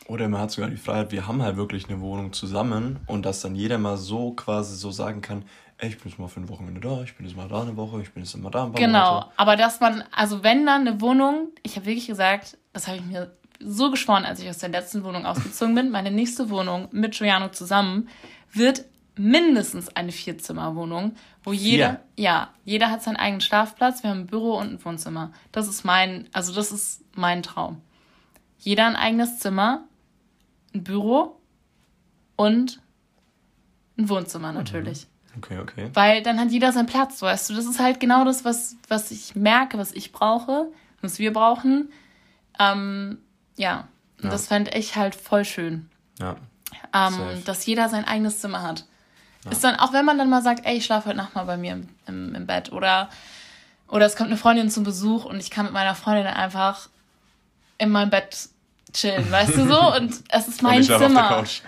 [0.07, 3.41] Oder man hat sogar die Freiheit, wir haben halt wirklich eine Wohnung zusammen und dass
[3.43, 5.45] dann jeder mal so quasi so sagen kann,
[5.79, 7.77] ey, ich bin jetzt mal für ein Wochenende da, ich bin jetzt mal da eine
[7.77, 9.33] Woche, ich bin jetzt immer da ein paar Genau, Monate.
[9.37, 13.05] aber dass man, also wenn dann eine Wohnung, ich habe wirklich gesagt, das habe ich
[13.05, 17.17] mir so geschworen, als ich aus der letzten Wohnung ausgezogen bin, meine nächste Wohnung mit
[17.17, 18.09] Giuliano zusammen
[18.53, 18.85] wird
[19.17, 22.25] mindestens eine Vierzimmerwohnung, wo jeder, Vier.
[22.25, 25.33] ja, jeder hat seinen eigenen Schlafplatz, wir haben ein Büro und ein Wohnzimmer.
[25.51, 27.81] Das ist mein, also das ist mein Traum.
[28.59, 29.85] Jeder ein eigenes Zimmer,
[30.75, 31.41] ein Büro
[32.37, 32.81] und
[33.99, 34.59] ein Wohnzimmer mhm.
[34.59, 35.09] natürlich.
[35.37, 35.91] Okay, okay.
[35.95, 37.55] Weil dann hat jeder seinen Platz, weißt du.
[37.55, 41.91] Das ist halt genau das, was, was ich merke, was ich brauche, was wir brauchen.
[42.59, 43.19] Ähm,
[43.57, 43.89] ja,
[44.23, 44.31] ja.
[44.31, 45.89] das fände ich halt voll schön.
[46.21, 46.37] Ja.
[46.95, 48.87] Ähm, dass jeder sein eigenes Zimmer hat.
[49.45, 49.51] Ja.
[49.51, 51.57] Ist dann, auch wenn man dann mal sagt, ey, ich schlafe heute Nacht mal bei
[51.57, 53.09] mir im, im, im, Bett oder,
[53.89, 56.89] oder es kommt eine Freundin zum Besuch und ich kann mit meiner Freundin einfach
[57.79, 58.49] in meinem Bett
[58.93, 59.95] chillen, weißt du so?
[59.97, 61.39] Und es ist mein und ich Zimmer.
[61.39, 61.63] Auf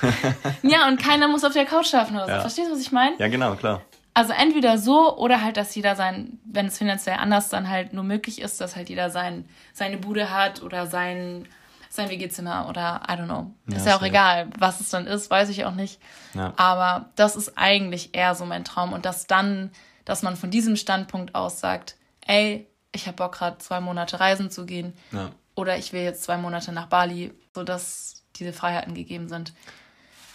[0.00, 0.54] der Couch.
[0.62, 2.30] ja, und keiner muss auf der Couch schlafen oder so.
[2.32, 2.40] Ja.
[2.40, 3.16] Verstehst du, was ich meine?
[3.18, 3.82] Ja, genau, klar.
[4.14, 8.02] Also entweder so oder halt, dass jeder sein, wenn es finanziell anders dann halt nur
[8.02, 11.46] möglich ist, dass halt jeder sein, seine Bude hat oder sein,
[11.92, 13.52] sein WG-Zimmer oder I don't know.
[13.68, 16.00] Ja, ist ja auch egal, was es dann ist, weiß ich auch nicht.
[16.34, 16.54] Ja.
[16.56, 19.70] Aber das ist eigentlich eher so mein Traum und dass dann,
[20.04, 24.50] dass man von diesem Standpunkt aus sagt, ey, ich habe Bock gerade zwei Monate reisen
[24.50, 25.30] zu gehen ja.
[25.56, 29.52] oder ich will jetzt zwei Monate nach Bali, sodass diese Freiheiten gegeben sind.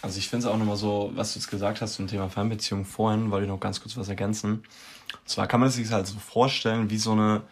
[0.02, 2.84] Also ich finde es auch nochmal so, was du jetzt gesagt hast zum Thema Fernbeziehung
[2.84, 4.62] vorhin, wollte ich noch ganz kurz was ergänzen.
[5.12, 7.42] Und zwar kann man sich halt so vorstellen, wie so eine,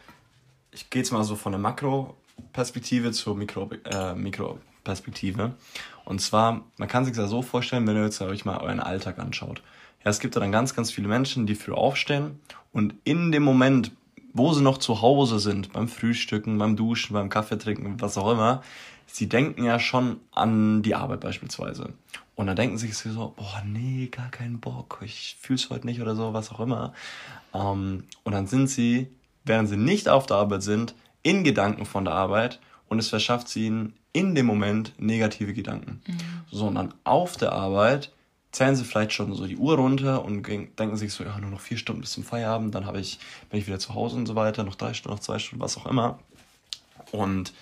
[0.73, 1.59] ich gehe jetzt mal so von der
[2.55, 5.55] Makroperspektive zur Mikro, äh, Mikroperspektive.
[6.05, 9.19] Und zwar, man kann sich das so vorstellen, wenn ihr jetzt euch mal euren Alltag
[9.19, 9.63] anschaut.
[10.05, 12.39] Ja, es gibt da dann ganz, ganz viele Menschen, die früh aufstehen
[12.73, 13.91] und in dem Moment,
[14.33, 18.31] wo sie noch zu Hause sind, beim Frühstücken, beim Duschen, beim Kaffee trinken, was auch
[18.31, 18.63] immer,
[19.07, 21.95] sie denken ja schon an die Arbeit beispielsweise.
[22.37, 26.15] Und dann denken sich so, boah, nee, gar keinen Bock, ich fühl's heute nicht oder
[26.15, 26.93] so, was auch immer.
[27.53, 29.09] Ähm, und dann sind sie,
[29.45, 33.49] während sie nicht auf der Arbeit sind, in Gedanken von der Arbeit und es verschafft
[33.49, 36.01] sie ihnen in dem Moment negative Gedanken.
[36.07, 36.17] Mhm.
[36.53, 38.13] Sondern auf der Arbeit
[38.53, 41.61] zählen sie vielleicht schon so die Uhr runter und denken sich so, ja, nur noch
[41.61, 43.19] vier Stunden bis zum Feierabend, dann habe ich,
[43.51, 45.77] bin ich wieder zu Hause und so weiter, noch drei Stunden, noch zwei Stunden, was
[45.77, 46.21] auch immer.
[47.11, 47.53] Und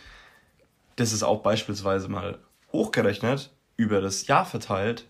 [0.96, 2.38] das ist auch beispielsweise mal
[2.72, 5.06] hochgerechnet, über das Jahr verteilt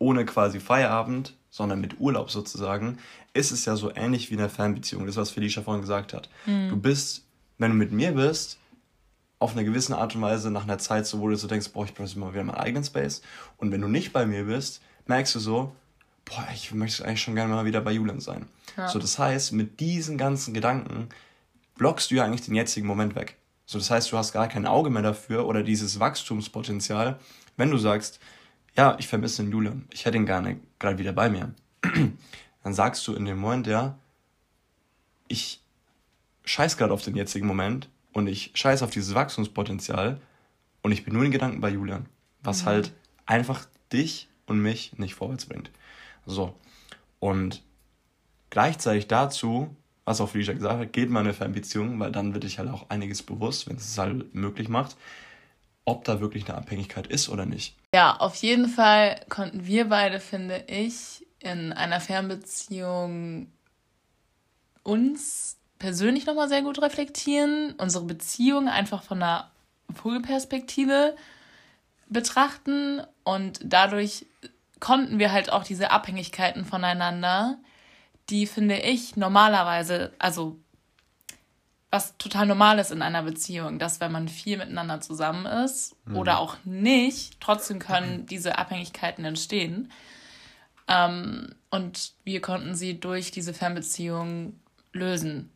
[0.00, 2.98] ohne quasi Feierabend, sondern mit Urlaub sozusagen,
[3.34, 5.06] ist es ja so ähnlich wie in einer Fernbeziehung.
[5.06, 6.28] Das, was Felicia vorhin gesagt hat.
[6.46, 6.70] Mhm.
[6.70, 7.26] Du bist,
[7.60, 8.58] wenn du mit mir bist,
[9.38, 11.84] auf eine gewisse Art und Weise nach einer Zeit so, wo du so denkst, boah,
[11.84, 13.22] ich brauche mal wieder meinen eigenen Space.
[13.58, 15.72] Und wenn du nicht bei mir bist, merkst du so,
[16.24, 18.48] boah, ich möchte eigentlich schon gerne mal wieder bei Julian sein.
[18.76, 18.88] Ja.
[18.88, 21.08] So, das heißt, mit diesen ganzen Gedanken
[21.76, 23.36] blockst du ja eigentlich den jetzigen Moment weg.
[23.66, 27.18] So, das heißt, du hast gar kein Auge mehr dafür oder dieses Wachstumspotenzial,
[27.56, 28.20] wenn du sagst,
[28.76, 31.54] ja, ich vermisse den Julian, ich hätte ihn gerne gerade wieder bei mir.
[32.62, 33.98] Dann sagst du in dem Moment, ja,
[35.28, 35.59] ich
[36.44, 40.20] scheiß gerade auf den jetzigen Moment und ich scheiß auf dieses Wachstumspotenzial
[40.82, 42.06] und ich bin nur in Gedanken bei Julian,
[42.42, 42.66] was mhm.
[42.66, 42.92] halt
[43.26, 45.70] einfach dich und mich nicht vorwärts bringt.
[46.26, 46.54] So.
[47.18, 47.62] Und
[48.50, 49.74] gleichzeitig dazu,
[50.04, 52.90] was auch Felicia gesagt hat, geht mal eine Fernbeziehung, weil dann wird dich halt auch
[52.90, 54.96] einiges bewusst, wenn es es halt möglich macht,
[55.84, 57.76] ob da wirklich eine Abhängigkeit ist oder nicht.
[57.94, 63.50] Ja, auf jeden Fall konnten wir beide, finde ich, in einer Fernbeziehung
[64.82, 69.50] uns persönlich nochmal sehr gut reflektieren, unsere Beziehung einfach von einer
[69.92, 71.16] Vogelperspektive
[72.08, 74.26] betrachten und dadurch
[74.78, 77.58] konnten wir halt auch diese Abhängigkeiten voneinander,
[78.28, 80.58] die finde ich normalerweise, also
[81.90, 86.16] was total normal ist in einer Beziehung, dass wenn man viel miteinander zusammen ist mhm.
[86.16, 89.90] oder auch nicht, trotzdem können diese Abhängigkeiten entstehen.
[90.86, 94.60] Ähm, und wir konnten sie durch diese Fernbeziehung
[94.92, 95.50] lösen.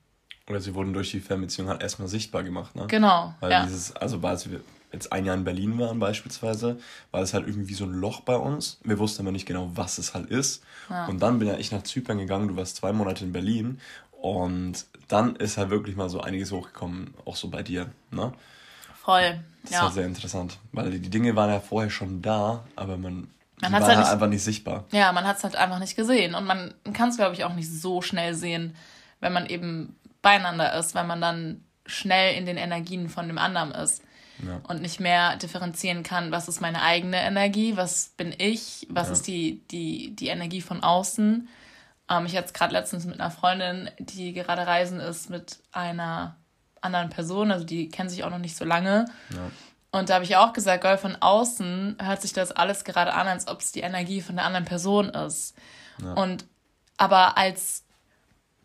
[0.48, 2.86] Oder sie wurden durch die Fernbeziehung halt erstmal sichtbar gemacht, ne?
[2.86, 3.34] Genau.
[3.40, 3.64] Weil ja.
[3.64, 4.60] dieses, also als wir
[4.92, 6.78] jetzt ein Jahr in Berlin waren beispielsweise,
[7.10, 8.78] war es halt irgendwie so ein Loch bei uns.
[8.84, 10.62] Wir wussten aber nicht genau, was es halt ist.
[10.90, 11.06] Ja.
[11.06, 13.80] Und dann bin ja ich nach Zypern gegangen, du warst zwei Monate in Berlin
[14.12, 18.32] und dann ist halt wirklich mal so einiges hochgekommen, auch so bei dir, ne?
[19.02, 19.40] Voll.
[19.62, 19.82] Das ja.
[19.82, 23.28] war sehr interessant, weil die Dinge waren ja vorher schon da, aber man,
[23.60, 24.84] man war halt nicht, einfach nicht sichtbar.
[24.92, 27.54] Ja, man hat es halt einfach nicht gesehen und man kann es, glaube ich, auch
[27.54, 28.74] nicht so schnell sehen,
[29.20, 29.94] wenn man eben
[30.24, 34.02] beieinander ist, weil man dann schnell in den Energien von dem anderen ist
[34.44, 34.60] ja.
[34.68, 39.12] und nicht mehr differenzieren kann, was ist meine eigene Energie, was bin ich, was ja.
[39.12, 41.48] ist die, die, die Energie von außen.
[42.10, 46.36] Ähm, ich hatte es gerade letztens mit einer Freundin, die gerade reisen ist mit einer
[46.80, 49.04] anderen Person, also die kennen sich auch noch nicht so lange.
[49.30, 49.50] Ja.
[49.92, 53.28] Und da habe ich auch gesagt, Gold von außen hört sich das alles gerade an,
[53.28, 55.54] als ob es die Energie von der anderen Person ist.
[56.16, 56.46] Und
[56.96, 57.84] aber als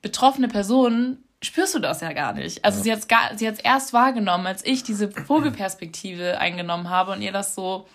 [0.02, 2.63] betroffene Person spürst du das ja gar nicht.
[2.65, 2.97] Also ja.
[2.97, 7.88] sie hat es erst wahrgenommen, als ich diese Vogelperspektive eingenommen habe und ihr das so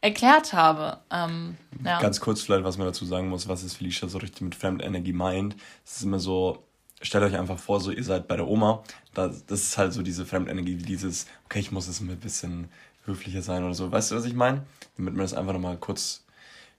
[0.00, 0.98] erklärt habe.
[1.10, 1.98] Ähm, ja.
[2.00, 5.14] Ganz kurz vielleicht, was man dazu sagen muss, was ist Felicia so richtig mit Fremdenergie
[5.14, 5.56] meint.
[5.84, 6.62] Es ist immer so,
[7.00, 8.82] stellt euch einfach vor, so ihr seid bei der Oma,
[9.14, 12.68] das, das ist halt so diese Fremdenergie, wie dieses, okay, ich muss jetzt ein bisschen
[13.06, 13.90] höflicher sein oder so.
[13.90, 14.66] Weißt du, was ich meine?
[14.98, 16.24] Damit man das einfach nochmal kurz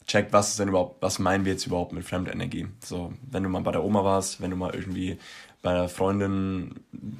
[0.05, 2.67] checkt, was ist denn überhaupt, was meinen wir jetzt überhaupt mit Fremdenergie?
[2.83, 5.17] So, wenn du mal bei der Oma warst, wenn du mal irgendwie
[5.65, 6.75] bei der Freundin,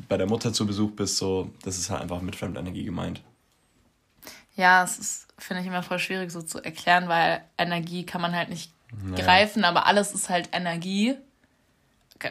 [0.07, 3.23] bei der Mutter zu Besuch bist, so, das ist halt einfach mit Fremdenergie gemeint.
[4.55, 8.35] Ja, es ist, finde ich immer voll schwierig so zu erklären, weil Energie kann man
[8.35, 8.71] halt nicht
[9.03, 9.25] naja.
[9.25, 11.15] greifen, aber alles ist halt Energie.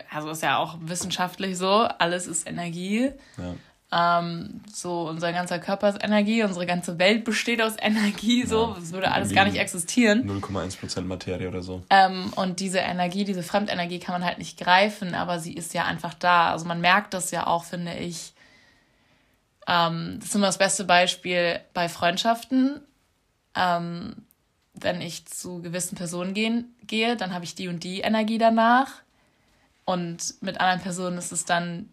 [0.08, 3.10] Also ist ja auch wissenschaftlich so, alles ist Energie.
[3.36, 3.54] Ja.
[3.92, 8.74] Ähm, so, unser ganzer Körper ist Energie, unsere ganze Welt besteht aus Energie, so, ja,
[8.74, 10.28] das würde alles gar nicht existieren.
[10.28, 11.82] 0,1% Materie oder so.
[11.90, 15.84] Ähm, und diese Energie, diese Fremdenergie kann man halt nicht greifen, aber sie ist ja
[15.84, 16.50] einfach da.
[16.50, 18.32] Also man merkt das ja auch, finde ich.
[19.68, 22.80] Ähm, das ist immer das beste Beispiel bei Freundschaften.
[23.54, 24.16] Ähm,
[24.74, 28.90] wenn ich zu gewissen Personen gehen, gehe, dann habe ich die und die Energie danach.
[29.84, 31.90] Und mit anderen Personen ist es dann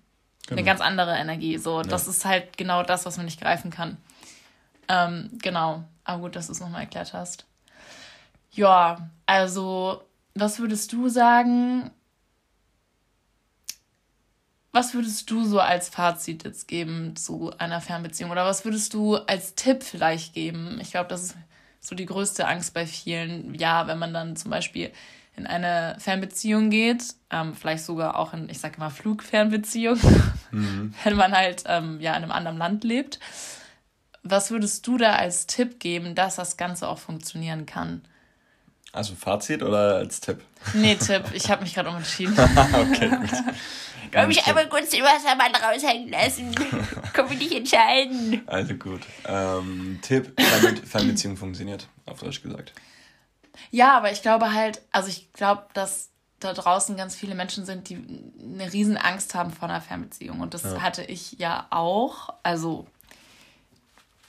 [0.51, 0.59] Genau.
[0.59, 1.57] Eine ganz andere Energie.
[1.57, 3.95] So, das ist halt genau das, was man nicht greifen kann.
[4.89, 5.85] Ähm, genau.
[6.03, 7.45] Aber gut, dass du es nochmal erklärt hast.
[8.51, 10.03] Ja, also,
[10.35, 11.89] was würdest du sagen?
[14.73, 18.29] Was würdest du so als Fazit jetzt geben zu einer Fernbeziehung?
[18.29, 20.79] Oder was würdest du als Tipp vielleicht geben?
[20.81, 21.37] Ich glaube, das ist
[21.79, 23.55] so die größte Angst bei vielen.
[23.55, 24.91] Ja, wenn man dann zum Beispiel
[25.37, 29.97] in eine Fernbeziehung geht, ähm, vielleicht sogar auch in, ich sage mal, Flugfernbeziehung,
[30.51, 30.93] mhm.
[31.03, 33.19] wenn man halt ähm, ja in einem anderen Land lebt.
[34.23, 38.03] Was würdest du da als Tipp geben, dass das Ganze auch funktionieren kann?
[38.93, 40.43] Also Fazit oder als Tipp?
[40.73, 41.23] Nee, Tipp.
[41.33, 42.33] Ich habe mich gerade umentschieden.
[42.39, 43.31] okay, gut.
[44.11, 46.53] Kann mich einmal kurz den Wassermann raushängen lassen.
[47.13, 48.41] Kann mich nicht entscheiden.
[48.45, 49.01] Also gut.
[49.25, 52.73] Ähm, Tipp, damit Fernbeziehung funktioniert, auf Deutsch gesagt.
[53.69, 56.10] Ja, aber ich glaube halt, also ich glaube, dass
[56.43, 57.95] da draußen ganz viele Menschen sind, die
[58.41, 60.41] eine riesen Angst haben vor einer Fernbeziehung.
[60.41, 60.81] Und das ja.
[60.81, 62.33] hatte ich ja auch.
[62.43, 62.87] Also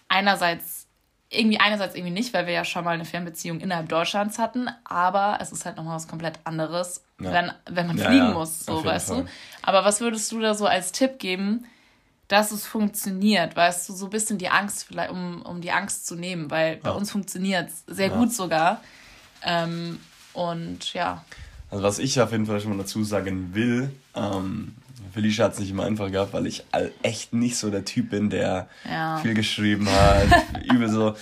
[0.09, 0.87] einerseits
[1.33, 5.39] irgendwie einerseits irgendwie nicht, weil wir ja schon mal eine Fernbeziehung innerhalb Deutschlands hatten, aber
[5.41, 7.33] es ist halt nochmal was komplett anderes, ja.
[7.33, 9.23] wenn, wenn man ja, fliegen ja, muss, so weißt Fall.
[9.23, 9.29] du.
[9.63, 11.65] Aber was würdest du da so als Tipp geben,
[12.29, 16.07] dass es funktioniert, weißt du, so ein bisschen die Angst, vielleicht, um, um die Angst
[16.07, 18.83] zu nehmen, weil bei uns funktioniert es sehr gut sogar.
[19.43, 20.01] Ähm,
[20.33, 21.25] und ja.
[21.73, 24.75] Also was ich auf jeden Fall schon mal dazu sagen will, ähm,
[25.15, 26.65] Felicia hat es nicht immer einfach gehabt, weil ich
[27.03, 29.17] echt nicht so der Typ bin, der ja.
[29.17, 30.29] viel geschrieben hat.
[30.71, 31.17] übel so.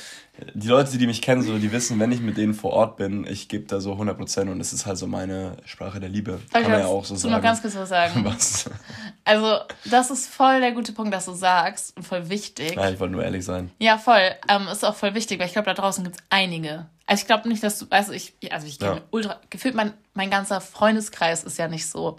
[0.54, 3.26] Die Leute, die mich kennen, so, die wissen, wenn ich mit denen vor Ort bin,
[3.26, 6.40] ich gebe da so 100% und es ist halt so meine Sprache der Liebe.
[6.52, 7.34] Kann man ja auch so sagen.
[7.34, 8.24] noch ganz kurz was sagen.
[8.24, 8.68] Was?
[9.24, 12.74] Also, das ist voll der gute Punkt, dass du sagst und voll wichtig.
[12.76, 13.70] Ja, ich wollte nur ehrlich sein.
[13.78, 14.30] Ja, voll.
[14.48, 16.86] Ähm, ist auch voll wichtig, weil ich glaube, da draußen gibt es einige.
[17.06, 19.00] Also, ich glaube nicht, dass du, also ich, also ich ja.
[19.10, 22.18] ultra, gefühlt mein, mein ganzer Freundeskreis ist ja nicht so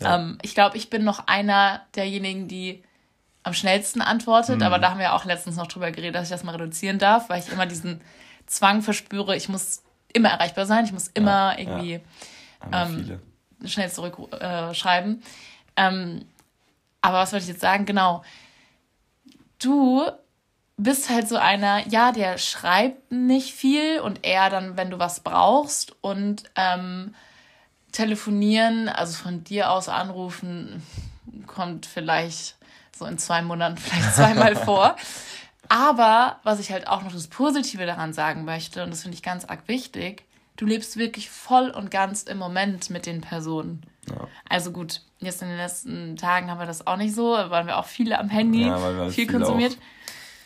[0.00, 0.16] ja.
[0.16, 2.82] Ähm, ich glaube, ich bin noch einer derjenigen, die
[3.46, 4.62] am schnellsten antwortet, mhm.
[4.64, 7.28] aber da haben wir auch letztens noch drüber geredet, dass ich das mal reduzieren darf,
[7.28, 8.00] weil ich immer diesen
[8.46, 12.00] Zwang verspüre, ich muss immer erreichbar sein, ich muss immer ja, irgendwie
[12.72, 12.82] ja.
[12.82, 13.20] Ähm,
[13.64, 15.22] schnell zurückschreiben.
[15.76, 16.24] Äh, ähm,
[17.02, 17.86] aber was wollte ich jetzt sagen?
[17.86, 18.24] Genau.
[19.60, 20.04] Du
[20.76, 25.20] bist halt so einer, ja, der schreibt nicht viel und eher dann, wenn du was
[25.20, 27.14] brauchst und ähm,
[27.92, 30.82] telefonieren, also von dir aus anrufen,
[31.46, 32.56] kommt vielleicht
[32.98, 34.96] so in zwei Monaten vielleicht zweimal vor.
[35.68, 39.22] Aber was ich halt auch noch das Positive daran sagen möchte, und das finde ich
[39.22, 40.24] ganz arg wichtig,
[40.56, 43.82] du lebst wirklich voll und ganz im Moment mit den Personen.
[44.08, 44.28] Ja.
[44.48, 47.78] Also gut, jetzt in den letzten Tagen haben wir das auch nicht so, waren wir
[47.78, 49.72] auch viele am Handy, ja, viel konsumiert.
[49.72, 49.96] Auch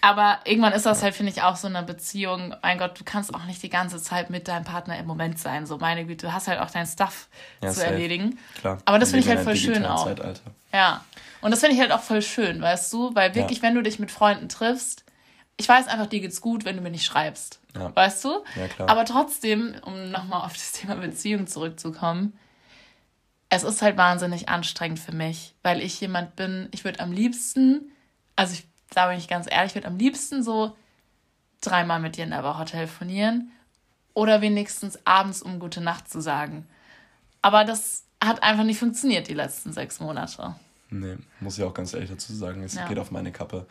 [0.02, 2.54] aber irgendwann ist das halt, finde ich, auch so eine Beziehung.
[2.62, 5.66] Mein Gott, du kannst auch nicht die ganze Zeit mit deinem Partner im Moment sein.
[5.66, 7.28] So, meine Güte, du hast halt auch dein Stuff
[7.62, 7.92] ja, zu safe.
[7.92, 8.38] erledigen.
[8.60, 8.78] Klar.
[8.86, 10.06] Aber das finde ich halt voll schön auch.
[10.06, 10.40] Zeitalter.
[10.72, 11.04] Ja.
[11.40, 13.14] Und das finde ich halt auch voll schön, weißt du?
[13.14, 13.64] Weil wirklich, ja.
[13.64, 15.04] wenn du dich mit Freunden triffst,
[15.56, 17.60] ich weiß einfach, dir geht's gut, wenn du mir nicht schreibst.
[17.74, 17.94] Ja.
[17.94, 18.44] Weißt du?
[18.56, 18.88] Ja, klar.
[18.88, 22.38] Aber trotzdem, um nochmal auf das Thema Beziehung zurückzukommen,
[23.48, 27.90] es ist halt wahnsinnig anstrengend für mich, weil ich jemand bin, ich würde am liebsten,
[28.36, 30.76] also ich da bin ich ganz ehrlich, ich würde am liebsten so
[31.60, 33.52] dreimal mit dir in der Woche telefonieren
[34.14, 36.66] oder wenigstens abends um gute Nacht zu sagen.
[37.42, 40.56] Aber das hat einfach nicht funktioniert die letzten sechs Monate.
[40.90, 42.86] Nee, muss ich auch ganz ehrlich dazu sagen, es ja.
[42.88, 43.66] geht auf meine Kappe.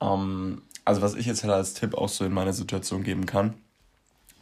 [0.00, 3.54] Ähm, also was ich jetzt halt als Tipp auch so in meine Situation geben kann,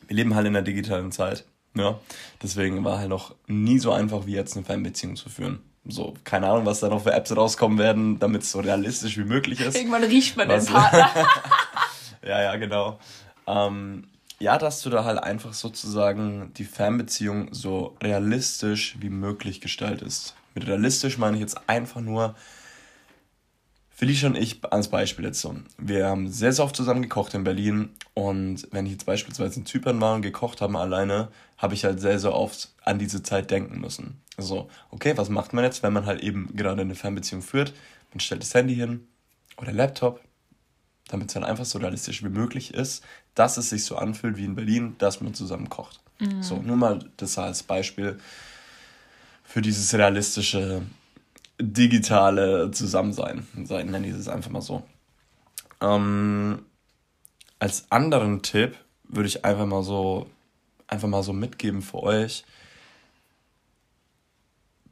[0.07, 1.45] wir leben halt in der digitalen Zeit.
[1.75, 1.99] Ja,
[2.43, 5.61] deswegen war halt noch nie so einfach wie jetzt eine Fernbeziehung zu führen.
[5.85, 9.25] So, keine Ahnung, was da noch für Apps rauskommen werden, damit es so realistisch wie
[9.25, 9.75] möglich ist.
[9.75, 11.11] Irgendwann riecht man was, den Partner.
[12.23, 13.01] ja, ja, genau.
[13.47, 14.05] Ähm,
[14.39, 20.35] ja, dass du da halt einfach sozusagen die Fernbeziehung so realistisch wie möglich gestaltest.
[20.55, 22.35] Mit realistisch meine ich jetzt einfach nur,
[24.03, 25.55] Felicia und ich als Beispiel jetzt so.
[25.79, 29.67] Wir haben sehr, sehr oft zusammen gekocht in Berlin und wenn ich jetzt beispielsweise in
[29.67, 33.53] Zypern war und gekocht habe alleine, habe ich halt sehr, sehr oft an diese Zeit
[33.53, 34.21] denken müssen.
[34.38, 37.75] So, okay, was macht man jetzt, wenn man halt eben gerade eine Fernbeziehung führt?
[38.11, 39.07] Man stellt das Handy hin
[39.57, 40.21] oder Laptop,
[41.07, 43.05] damit es dann einfach so realistisch wie möglich ist,
[43.37, 46.01] dass es sich so anfühlt wie in Berlin, dass man zusammen kocht.
[46.19, 46.43] Mhm.
[46.43, 48.19] So, nur mal das als Beispiel
[49.53, 50.81] für dieses realistische
[51.61, 53.47] digitale Zusammensein.
[53.65, 54.83] Sein nenne ich es einfach mal so.
[55.83, 56.65] Ähm,
[57.59, 60.27] als anderen Tipp würde ich einfach mal so
[60.87, 62.45] einfach mal so mitgeben für euch.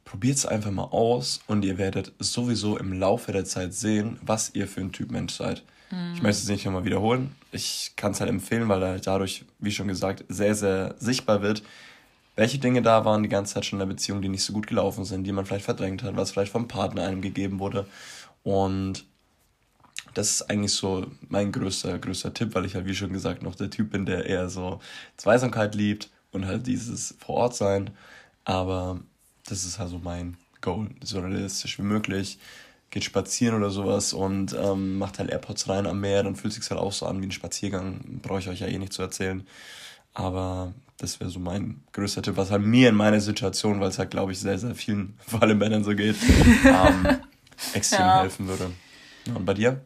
[0.05, 4.53] Probiert es einfach mal aus und ihr werdet sowieso im Laufe der Zeit sehen, was
[4.53, 5.63] ihr für ein Typ Mensch seid.
[5.89, 6.13] Mhm.
[6.13, 7.35] Ich möchte es nicht nochmal wiederholen.
[7.51, 11.63] Ich kann es halt empfehlen, weil er dadurch, wie schon gesagt, sehr, sehr sichtbar wird,
[12.35, 14.67] welche Dinge da waren die ganze Zeit schon in der Beziehung, die nicht so gut
[14.67, 17.85] gelaufen sind, die man vielleicht verdrängt hat, was vielleicht vom Partner einem gegeben wurde.
[18.43, 19.05] Und
[20.13, 23.55] das ist eigentlich so mein größter, größter Tipp, weil ich halt, wie schon gesagt, noch
[23.55, 24.79] der Typ bin, der eher so
[25.17, 27.91] Zweisamkeit liebt und halt dieses vor Ort sein.
[28.43, 28.99] Aber
[29.47, 32.39] das ist halt so mein Goal, so realistisch wie möglich.
[32.89, 36.59] Geht spazieren oder sowas und ähm, macht halt AirPods rein am Meer, dann fühlt es
[36.59, 38.19] sich halt auch so an wie ein Spaziergang.
[38.21, 39.47] Brauche ich euch ja eh nicht zu erzählen.
[40.13, 43.97] Aber das wäre so mein größter Tipp, was halt mir in meiner Situation, weil es
[43.97, 46.15] halt, glaube ich, sehr, sehr vielen, vor allem Männern so geht,
[46.65, 47.21] ähm,
[47.73, 48.21] extrem ja.
[48.21, 48.71] helfen würde.
[49.25, 49.81] Ja, und bei dir?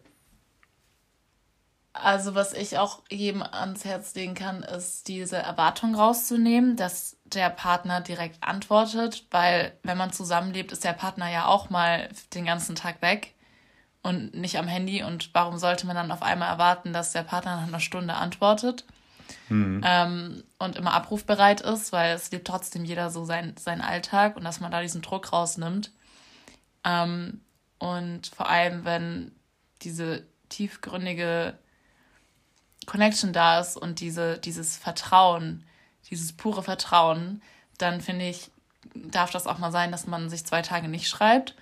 [1.94, 7.50] Also, was ich auch jedem ans Herz legen kann, ist diese Erwartung rauszunehmen, dass der
[7.50, 12.76] Partner direkt antwortet, weil wenn man zusammenlebt, ist der Partner ja auch mal den ganzen
[12.76, 13.34] Tag weg
[14.04, 15.04] und nicht am Handy.
[15.04, 18.86] Und warum sollte man dann auf einmal erwarten, dass der Partner nach einer Stunde antwortet?
[19.50, 19.82] Mhm.
[19.84, 24.44] Ähm, und immer abrufbereit ist, weil es lebt trotzdem jeder so sein, seinen Alltag und
[24.44, 25.92] dass man da diesen Druck rausnimmt.
[26.84, 27.42] Ähm,
[27.80, 29.32] und vor allem, wenn
[29.82, 31.58] diese tiefgründige
[32.86, 35.66] Connection da ist und diese, dieses Vertrauen,
[36.10, 37.42] dieses pure Vertrauen,
[37.78, 38.52] dann finde ich,
[38.94, 41.56] darf das auch mal sein, dass man sich zwei Tage nicht schreibt.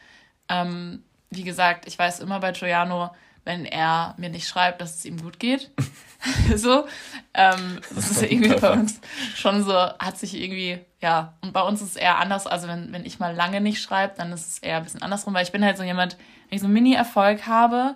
[0.49, 3.11] Ähm, wie gesagt, ich weiß immer bei Giuliano,
[3.45, 5.71] wenn er mir nicht schreibt, dass es ihm gut geht.
[6.55, 6.85] so.
[7.33, 8.99] Ähm, das ist ja irgendwie bei uns
[9.35, 12.47] schon so, hat sich irgendwie, ja, und bei uns ist es eher anders.
[12.47, 15.33] Also wenn, wenn ich mal lange nicht schreibe, dann ist es eher ein bisschen andersrum,
[15.33, 16.17] weil ich bin halt so jemand,
[16.49, 17.95] wenn ich so einen Mini-Erfolg habe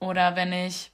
[0.00, 0.90] oder wenn ich,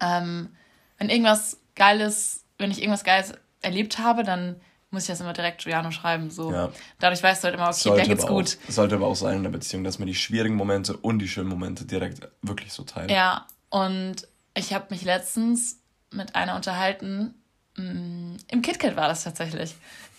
[0.00, 0.50] ähm,
[0.98, 4.60] wenn irgendwas Geiles, wenn ich irgendwas Geiles erlebt habe, dann
[4.90, 6.30] muss ich das immer direkt Giuliano schreiben.
[6.30, 6.52] So.
[6.52, 6.70] Ja.
[6.98, 8.58] Dadurch weißt du halt immer, okay, sollte der geht's gut.
[8.68, 11.28] Auch, sollte aber auch sein in der Beziehung, dass man die schwierigen Momente und die
[11.28, 13.10] schönen Momente direkt wirklich so teilt.
[13.10, 15.80] Ja, und ich habe mich letztens
[16.10, 17.34] mit einer unterhalten,
[17.76, 19.74] mh, mm, im KitKat war das tatsächlich.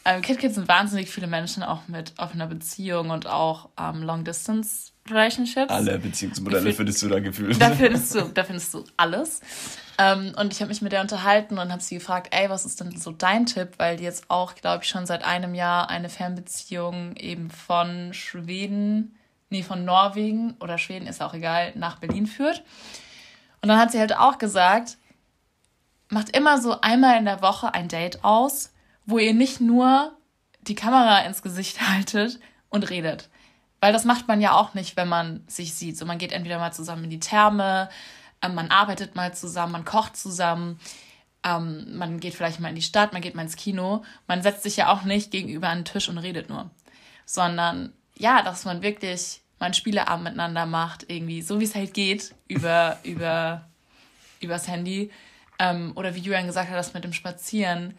[0.06, 4.92] Im ähm, KitKat sind wahnsinnig viele Menschen auch mit offener Beziehung und auch ähm, Long-Distance
[5.10, 5.72] Relationships.
[5.72, 7.62] Alle Beziehungsmodelle findest du da gefühlt.
[7.62, 9.42] Da findest du, da findest du alles.
[9.98, 12.80] Ähm, und ich habe mich mit der unterhalten und habe sie gefragt, ey, was ist
[12.80, 13.74] denn so dein Tipp?
[13.78, 19.16] Weil die jetzt auch, glaube ich, schon seit einem Jahr eine Fernbeziehung eben von Schweden,
[19.50, 22.64] nee, von Norwegen oder Schweden, ist auch egal, nach Berlin führt.
[23.64, 24.98] Und dann hat sie halt auch gesagt,
[26.10, 28.74] macht immer so einmal in der Woche ein Date aus,
[29.06, 30.12] wo ihr nicht nur
[30.64, 33.30] die Kamera ins Gesicht haltet und redet.
[33.80, 35.98] Weil das macht man ja auch nicht, wenn man sich sieht.
[35.98, 37.90] So, man geht entweder mal zusammen in die Therme,
[38.42, 40.78] ähm, man arbeitet mal zusammen, man kocht zusammen,
[41.46, 44.04] ähm, man geht vielleicht mal in die Stadt, man geht mal ins Kino.
[44.28, 46.70] Man setzt sich ja auch nicht gegenüber an den Tisch und redet nur.
[47.26, 52.34] Sondern ja, dass man wirklich einen Spieleabend miteinander macht, irgendwie, so wie es halt geht,
[52.48, 53.68] über, über,
[54.40, 55.12] übers Handy.
[55.60, 57.98] Ähm, oder wie Julian gesagt hat, das mit dem Spazieren.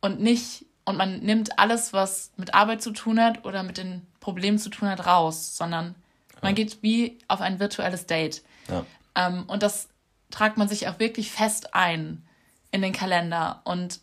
[0.00, 4.06] Und nicht, und man nimmt alles, was mit Arbeit zu tun hat oder mit den
[4.20, 5.94] Problemen zu tun hat, raus, sondern
[6.42, 8.42] man geht wie auf ein virtuelles Date.
[8.68, 8.84] Ja.
[9.14, 9.88] Ähm, und das
[10.30, 12.26] tragt man sich auch wirklich fest ein
[12.72, 14.00] in den Kalender und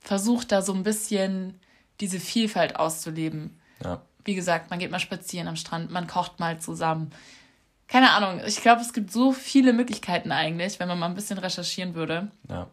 [0.00, 1.58] versucht da so ein bisschen
[2.00, 3.58] diese Vielfalt auszuleben.
[3.82, 4.02] Ja.
[4.26, 7.12] Wie gesagt, man geht mal spazieren am Strand, man kocht mal zusammen.
[7.88, 11.38] Keine Ahnung, ich glaube, es gibt so viele Möglichkeiten eigentlich, wenn man mal ein bisschen
[11.38, 12.28] recherchieren würde.
[12.48, 12.66] Ja.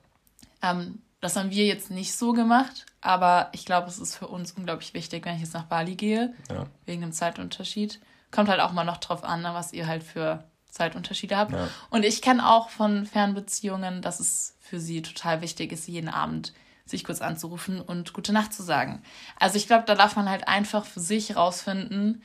[0.63, 4.51] Ähm, das haben wir jetzt nicht so gemacht, aber ich glaube, es ist für uns
[4.53, 6.65] unglaublich wichtig, wenn ich jetzt nach Bali gehe, ja.
[6.85, 8.01] wegen dem Zeitunterschied.
[8.31, 11.53] Kommt halt auch mal noch drauf an, ne, was ihr halt für Zeitunterschiede habt.
[11.53, 11.69] Ja.
[11.91, 16.51] Und ich kenne auch von Fernbeziehungen, dass es für sie total wichtig ist, jeden Abend
[16.93, 19.01] sich kurz anzurufen und gute Nacht zu sagen.
[19.39, 22.21] Also ich glaube, da darf man halt einfach für sich rausfinden.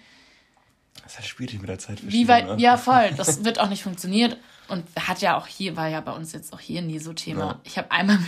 [1.02, 2.00] Das ist halt schwierig mit der Zeit.
[2.02, 2.56] Wie weit, ne?
[2.58, 3.10] Ja, voll.
[3.16, 4.36] Das wird auch nicht funktioniert.
[4.68, 7.46] Und hat ja auch hier, war ja bei uns jetzt auch hier nie so Thema.
[7.46, 7.60] Ja.
[7.64, 8.18] Ich habe einmal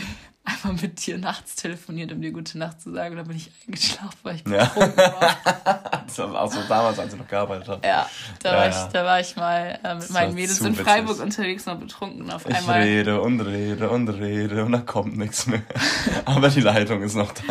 [0.44, 3.12] einmal mit dir nachts telefoniert, um dir gute Nacht zu sagen.
[3.12, 5.20] Und dann bin ich eingeschlafen, weil ich betrunken ja.
[5.20, 6.02] war.
[6.06, 7.86] das war auch so damals, als ich noch gearbeitet habe.
[7.86, 8.08] Ja,
[8.42, 8.86] da, ja, war, ja.
[8.86, 11.24] Ich, da war ich mal äh, mit meinen Mädels in Freiburg witzig.
[11.24, 12.30] unterwegs und betrunken.
[12.30, 12.82] Auf ich einmal.
[12.82, 15.62] rede und rede und rede und da kommt nichts mehr.
[16.24, 17.42] Aber die Leitung ist noch da.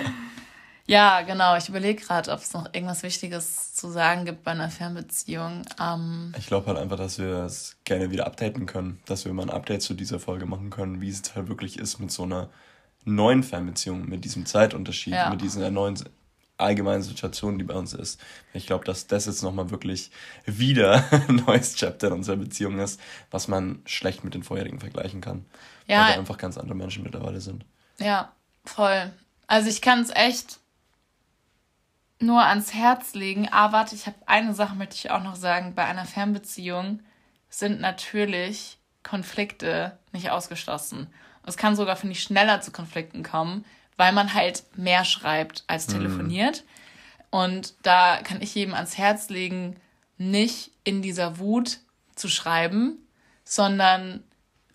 [0.89, 1.55] Ja, genau.
[1.55, 5.61] Ich überlege gerade, ob es noch irgendwas Wichtiges zu sagen gibt bei einer Fernbeziehung.
[5.79, 8.99] Ähm, ich glaube halt einfach, dass wir es gerne wieder updaten können.
[9.05, 11.99] Dass wir mal ein Update zu dieser Folge machen können, wie es halt wirklich ist
[11.99, 12.49] mit so einer
[13.05, 15.29] neuen Fernbeziehung, mit diesem Zeitunterschied, ja.
[15.29, 15.97] mit dieser neuen
[16.59, 18.19] allgemeinen Situation, die bei uns ist.
[18.53, 20.11] Ich glaube, dass das jetzt nochmal wirklich
[20.45, 22.99] wieder ein neues Chapter in unserer Beziehung ist,
[23.31, 25.45] was man schlecht mit den vorherigen vergleichen kann.
[25.87, 26.05] Ja.
[26.05, 27.65] Weil da einfach ganz andere Menschen mittlerweile sind.
[27.97, 28.33] Ja,
[28.65, 29.11] voll.
[29.47, 30.59] Also ich kann es echt
[32.19, 33.47] nur ans Herz legen.
[33.51, 35.73] Ah, warte, ich habe eine Sache möchte ich auch noch sagen.
[35.75, 36.99] Bei einer Fernbeziehung
[37.49, 41.07] sind natürlich Konflikte nicht ausgeschlossen.
[41.49, 43.65] Es kann sogar, finde ich, schneller zu Konflikten kommen,
[43.97, 45.93] weil man halt mehr schreibt als mhm.
[45.93, 46.63] telefoniert.
[46.63, 46.69] Mhm.
[47.31, 49.75] Und da kann ich jedem ans Herz legen,
[50.17, 51.79] nicht in dieser Wut
[52.15, 52.97] zu schreiben,
[53.43, 54.23] sondern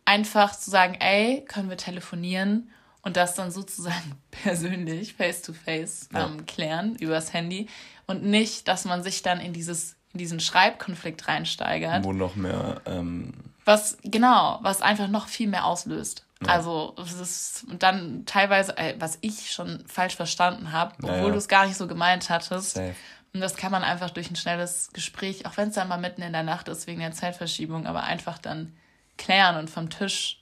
[0.04, 2.70] einfach zu sagen, ey, können wir telefonieren
[3.02, 6.26] und das dann sozusagen persönlich, face to face, ja.
[6.26, 7.68] ähm, klären übers Handy
[8.06, 12.04] und nicht, dass man sich dann in dieses in diesen Schreibkonflikt reinsteigert.
[12.04, 13.32] Wo noch mehr ähm
[13.64, 16.24] was genau, was einfach noch viel mehr auslöst.
[16.48, 21.36] Also es ist dann teilweise, äh, was ich schon falsch verstanden habe, obwohl ja, du
[21.36, 22.74] es gar nicht so gemeint hattest.
[22.74, 22.94] Safe.
[23.32, 26.22] Und das kann man einfach durch ein schnelles Gespräch, auch wenn es dann mal mitten
[26.22, 28.72] in der Nacht ist wegen der Zeitverschiebung, aber einfach dann
[29.16, 30.40] klären und vom Tisch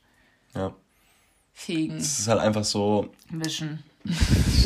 [0.55, 0.75] ja.
[1.55, 1.97] fegen.
[1.97, 3.11] Es ist halt einfach so.
[3.31, 3.83] Wischen.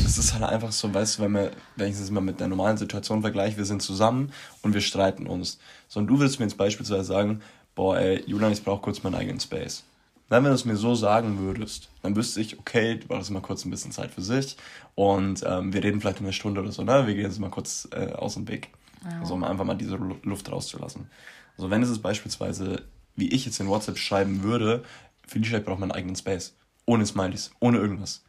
[0.07, 2.47] Es ist halt einfach so, weißt du, wenn, wir, wenn ich das mal mit der
[2.47, 4.33] normalen Situation vergleiche, wir sind zusammen
[4.63, 5.59] und wir streiten uns.
[5.89, 7.43] So, und du willst mir jetzt beispielsweise sagen,
[7.75, 9.83] boah, ey, Julian, ich brauche kurz meinen eigenen Space.
[10.29, 13.65] Wenn du es mir so sagen würdest, dann wüsste ich, okay, du brauchst mal kurz
[13.65, 14.57] ein bisschen Zeit für sich
[14.97, 17.07] und ähm, wir reden vielleicht eine Stunde oder so, ne?
[17.07, 18.71] Wir gehen jetzt mal kurz äh, aus dem Weg.
[19.05, 19.21] Ja.
[19.21, 21.09] Also um einfach mal diese Luft rauszulassen.
[21.57, 22.83] Also wenn es ist beispielsweise,
[23.15, 24.83] wie ich jetzt in WhatsApp schreiben würde,
[25.27, 26.57] für die Stadt braucht man einen eigenen Space.
[26.87, 28.25] Ohne Smileys, ohne irgendwas.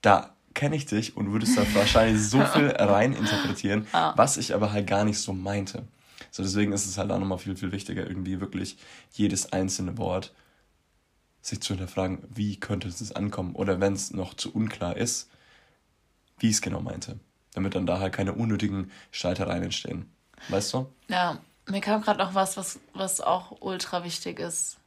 [0.00, 4.12] Da kenne ich dich und würdest da wahrscheinlich so viel rein interpretieren, ah.
[4.16, 5.84] was ich aber halt gar nicht so meinte.
[6.30, 8.76] So, deswegen ist es halt auch nochmal viel, viel wichtiger, irgendwie wirklich
[9.12, 10.32] jedes einzelne Wort
[11.42, 15.28] sich zu hinterfragen, wie könnte es ankommen oder wenn es noch zu unklar ist,
[16.38, 17.18] wie ich es genau meinte.
[17.52, 20.10] Damit dann da halt keine unnötigen Streitereien entstehen.
[20.48, 20.90] Weißt du?
[21.08, 24.78] Ja, mir kam gerade noch was, was, was auch ultra wichtig ist.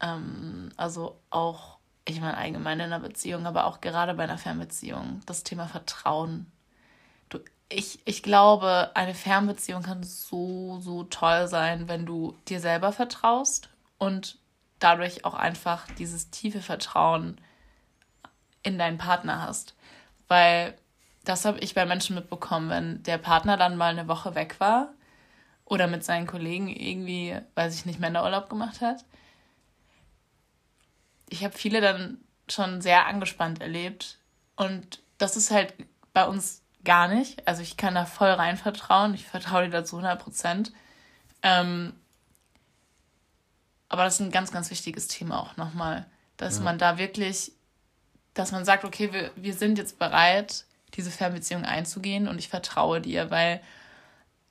[0.00, 5.20] Ähm, also auch, ich meine allgemein in einer Beziehung, aber auch gerade bei einer Fernbeziehung,
[5.26, 6.50] das Thema Vertrauen.
[7.28, 7.38] Du,
[7.68, 13.68] ich, ich glaube, eine Fernbeziehung kann so, so toll sein, wenn du dir selber vertraust
[13.98, 14.38] und
[14.82, 17.40] dadurch auch einfach dieses tiefe Vertrauen
[18.62, 19.74] in deinen Partner hast.
[20.28, 20.76] Weil
[21.24, 24.92] das habe ich bei Menschen mitbekommen, wenn der Partner dann mal eine Woche weg war
[25.64, 29.04] oder mit seinen Kollegen irgendwie, weiß ich nicht, Männerurlaub gemacht hat.
[31.28, 32.18] Ich habe viele dann
[32.48, 34.18] schon sehr angespannt erlebt
[34.56, 35.74] und das ist halt
[36.12, 37.46] bei uns gar nicht.
[37.46, 39.14] Also ich kann da voll rein vertrauen.
[39.14, 40.72] Ich vertraue dir dazu 100 Prozent.
[41.42, 41.94] Ähm,
[43.92, 46.06] aber das ist ein ganz, ganz wichtiges Thema auch nochmal,
[46.38, 46.62] dass ja.
[46.62, 47.52] man da wirklich,
[48.32, 50.64] dass man sagt, okay, wir, wir sind jetzt bereit,
[50.94, 53.60] diese Fernbeziehung einzugehen und ich vertraue dir, weil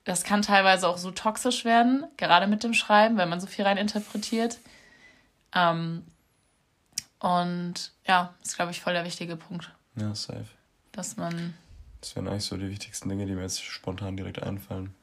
[0.04, 3.64] das kann teilweise auch so toxisch werden, gerade mit dem Schreiben, weil man so viel
[3.64, 4.58] rein interpretiert.
[5.52, 6.06] Ähm,
[7.18, 9.72] und ja, ist, glaube ich, voll der wichtige Punkt.
[9.96, 10.46] Ja, safe.
[10.92, 11.54] Dass man.
[12.00, 14.94] Das wären eigentlich so die wichtigsten Dinge, die mir jetzt spontan direkt einfallen.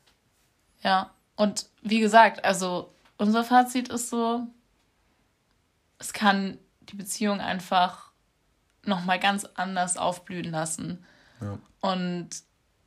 [0.81, 4.47] Ja, und wie gesagt, also unser Fazit ist so,
[5.99, 8.11] es kann die Beziehung einfach
[8.85, 11.05] nochmal ganz anders aufblühen lassen.
[11.41, 11.59] Ja.
[11.81, 12.29] Und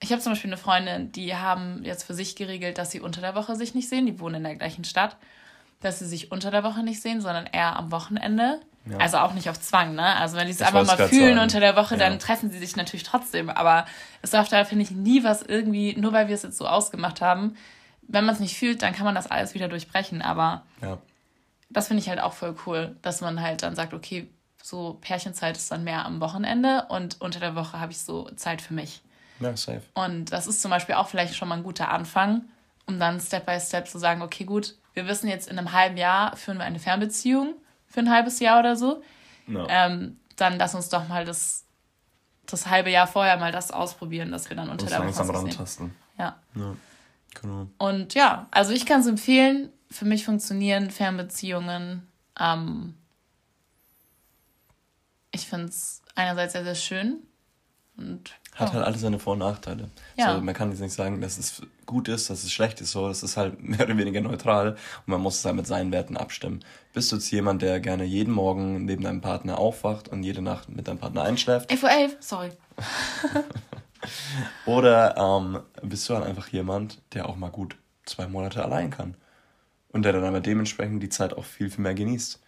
[0.01, 3.21] ich habe zum Beispiel eine Freundin, die haben jetzt für sich geregelt, dass sie unter
[3.21, 4.07] der Woche sich nicht sehen.
[4.07, 5.17] Die wohnen in der gleichen Stadt.
[5.81, 8.61] Dass sie sich unter der Woche nicht sehen, sondern eher am Wochenende.
[8.89, 8.99] Ja.
[8.99, 10.17] Also auch nicht auf Zwang, ne?
[10.17, 11.39] Also wenn die es einfach mal fühlen sagen.
[11.39, 12.01] unter der Woche, ja.
[12.01, 13.51] dann treffen sie sich natürlich trotzdem.
[13.51, 13.87] Aber
[14.23, 17.21] es darf da, finde ich, nie was irgendwie, nur weil wir es jetzt so ausgemacht
[17.21, 17.57] haben,
[18.13, 20.23] wenn man es nicht fühlt, dann kann man das alles wieder durchbrechen.
[20.23, 20.99] Aber ja.
[21.71, 24.29] das finde ich halt auch voll cool, dass man halt dann sagt, okay,
[24.63, 28.63] so Pärchenzeit ist dann mehr am Wochenende und unter der Woche habe ich so Zeit
[28.63, 29.03] für mich.
[29.41, 29.83] Ja, safe.
[29.95, 32.43] Und das ist zum Beispiel auch vielleicht schon mal ein guter Anfang,
[32.87, 35.97] um dann Step by Step zu sagen, okay, gut, wir wissen jetzt in einem halben
[35.97, 37.55] Jahr führen wir eine Fernbeziehung
[37.89, 39.03] für ein halbes Jahr oder so.
[39.47, 39.67] No.
[39.69, 41.65] Ähm, dann lass uns doch mal das,
[42.47, 45.95] das halbe Jahr vorher mal das ausprobieren, dass wir dann unter der Woche langsam rantasten.
[46.19, 46.37] Ja.
[46.55, 46.77] ja.
[47.41, 47.69] Genau.
[47.79, 49.71] Und ja, also ich kann es empfehlen.
[49.91, 52.07] Für mich funktionieren Fernbeziehungen.
[52.39, 52.95] Ähm,
[55.31, 57.23] ich finde es einerseits sehr, sehr schön.
[57.97, 58.73] Und, Hat oh.
[58.75, 59.91] halt alles seine Vor- und Nachteile.
[60.17, 60.35] Ja.
[60.35, 62.93] So, man kann jetzt nicht sagen, dass es gut ist, dass es schlecht ist.
[62.93, 65.93] So, es ist halt mehr oder weniger neutral und man muss es halt mit seinen
[65.93, 66.65] Werten abstimmen.
[66.95, 70.69] Bist du jetzt jemand, der gerne jeden Morgen neben deinem Partner aufwacht und jede Nacht
[70.69, 71.71] mit deinem Partner einschläft?
[71.71, 72.51] 11 Uhr 11, sorry.
[74.67, 79.15] Oder ähm, bist du dann einfach jemand, der auch mal gut zwei Monate allein kann?
[79.93, 82.41] Und der dann aber dementsprechend die Zeit auch viel, viel mehr genießt.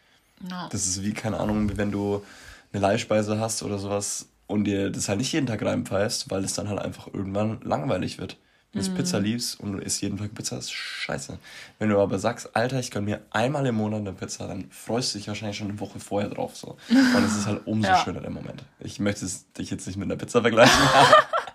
[0.49, 0.69] No.
[0.71, 2.25] Das ist wie, keine Ahnung, wie wenn du
[2.73, 6.55] eine Leihspeise hast oder sowas und dir das halt nicht jeden Tag reinpfeifst, weil es
[6.55, 8.37] dann halt einfach irgendwann langweilig wird.
[8.73, 8.95] Wenn du mm.
[8.97, 11.39] Pizza liebst und du isst jeden Tag Pizza, ist scheiße.
[11.79, 15.15] Wenn du aber sagst, Alter, ich gönn mir einmal im Monat eine Pizza, dann freust
[15.15, 16.57] du dich wahrscheinlich schon eine Woche vorher drauf.
[16.57, 16.77] So.
[16.89, 18.03] Und es ist halt umso ja.
[18.03, 18.65] schöner der Moment.
[18.81, 19.27] Ich möchte
[19.57, 20.75] dich jetzt nicht mit einer Pizza vergleichen.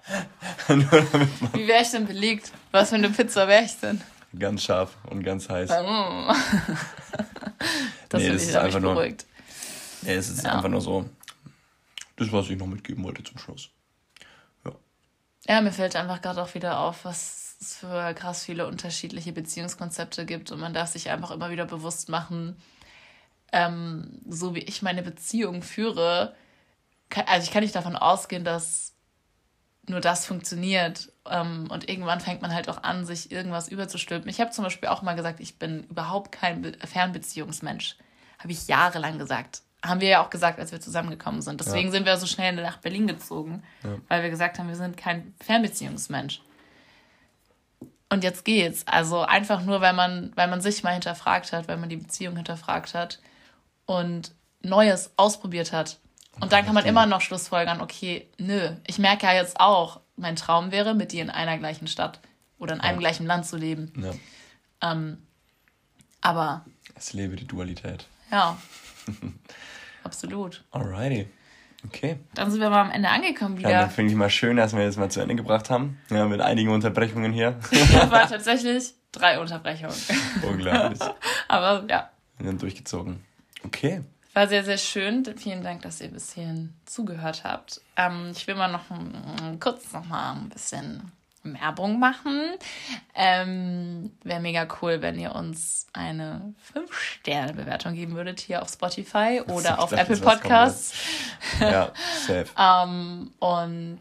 [0.68, 2.52] Wie wäre ich denn belegt?
[2.72, 4.02] Was für eine Pizza wäre ich denn?
[4.38, 5.70] Ganz scharf und ganz heiß.
[5.72, 5.74] Oh.
[8.10, 8.94] das nee, das ist einfach nur.
[8.94, 9.26] Beruhigt.
[10.02, 10.54] Nee, es ist ja.
[10.54, 11.10] einfach nur so.
[12.16, 13.70] Das, was ich noch mitgeben wollte zum Schluss.
[14.66, 14.72] Ja.
[15.48, 20.26] Ja, mir fällt einfach gerade auch wieder auf, was es für krass viele unterschiedliche Beziehungskonzepte
[20.26, 22.56] gibt und man darf sich einfach immer wieder bewusst machen,
[23.52, 26.36] ähm, so wie ich meine Beziehung führe,
[27.10, 28.94] kann, also ich kann nicht davon ausgehen, dass
[29.90, 31.12] nur das funktioniert.
[31.30, 34.30] Ähm, und irgendwann fängt man halt auch an, sich irgendwas überzustülpen.
[34.30, 37.98] Ich habe zum Beispiel auch mal gesagt, ich bin überhaupt kein Fernbeziehungsmensch.
[38.38, 39.62] Habe ich jahrelang gesagt.
[39.84, 41.60] Haben wir ja auch gesagt, als wir zusammengekommen sind.
[41.60, 41.92] Deswegen ja.
[41.92, 43.98] sind wir so schnell nach Berlin gezogen, ja.
[44.08, 46.42] weil wir gesagt haben, wir sind kein Fernbeziehungsmensch.
[48.10, 48.86] Und jetzt geht's.
[48.88, 52.36] Also einfach nur, weil man, weil man sich mal hinterfragt hat, weil man die Beziehung
[52.36, 53.20] hinterfragt hat
[53.86, 56.00] und Neues ausprobiert hat.
[56.42, 60.36] Und dann kann man immer noch schlussfolgern, okay, nö, ich merke ja jetzt auch, mein
[60.36, 62.20] Traum wäre, mit dir in einer gleichen Stadt
[62.58, 63.08] oder in einem ja.
[63.08, 63.92] gleichen Land zu leben.
[64.02, 64.92] Ja.
[64.92, 65.26] Ähm,
[66.22, 66.66] aber.
[66.96, 68.06] Es lebe die Dualität.
[68.32, 68.58] Ja.
[70.04, 70.64] Absolut.
[70.72, 71.28] Alrighty.
[71.86, 72.20] Okay.
[72.34, 73.70] Dann sind wir mal am Ende angekommen wieder.
[73.70, 75.98] Ja, dann finde ich mal schön, dass wir das mal zu Ende gebracht haben.
[76.10, 77.58] Ja, mit einigen Unterbrechungen hier.
[77.72, 79.96] Das war tatsächlich drei Unterbrechungen.
[80.44, 81.00] Unglaublich.
[81.48, 82.10] Aber ja.
[82.38, 83.24] Wir haben durchgezogen.
[83.64, 84.02] Okay.
[84.40, 85.26] War sehr, sehr schön.
[85.36, 87.82] Vielen Dank, dass ihr bis hierhin zugehört habt.
[87.98, 88.86] Ähm, ich will mal noch
[89.60, 91.12] kurz noch mal ein bisschen
[91.44, 92.54] Werbung machen.
[93.16, 99.84] Ähm, Wäre mega cool, wenn ihr uns eine 5-Sterne-Bewertung geben würdet hier auf Spotify oder
[99.84, 100.94] auf dachte, Apple Podcasts.
[101.60, 101.92] ja,
[102.26, 102.46] safe.
[102.58, 104.00] ähm, und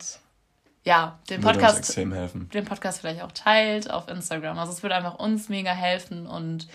[0.84, 2.48] ja, den Podcast, helfen.
[2.50, 4.56] den Podcast vielleicht auch teilt auf Instagram.
[4.56, 6.68] Also es würde einfach uns mega helfen und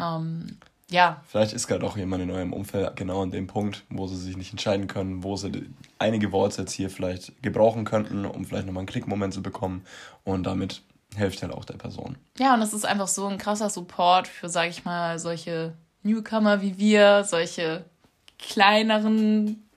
[0.00, 0.60] ähm,
[0.90, 1.20] ja.
[1.28, 4.36] Vielleicht ist gerade auch jemand in eurem Umfeld genau an dem Punkt, wo sie sich
[4.36, 5.68] nicht entscheiden können, wo sie
[5.98, 9.84] einige Worte jetzt hier vielleicht gebrauchen könnten, um vielleicht nochmal einen Klickmoment zu bekommen.
[10.24, 10.82] Und damit
[11.16, 12.16] hilft halt auch der Person.
[12.38, 16.62] Ja, und es ist einfach so ein krasser Support für, sag ich mal, solche Newcomer
[16.62, 17.84] wie wir, solche
[18.38, 19.68] kleineren,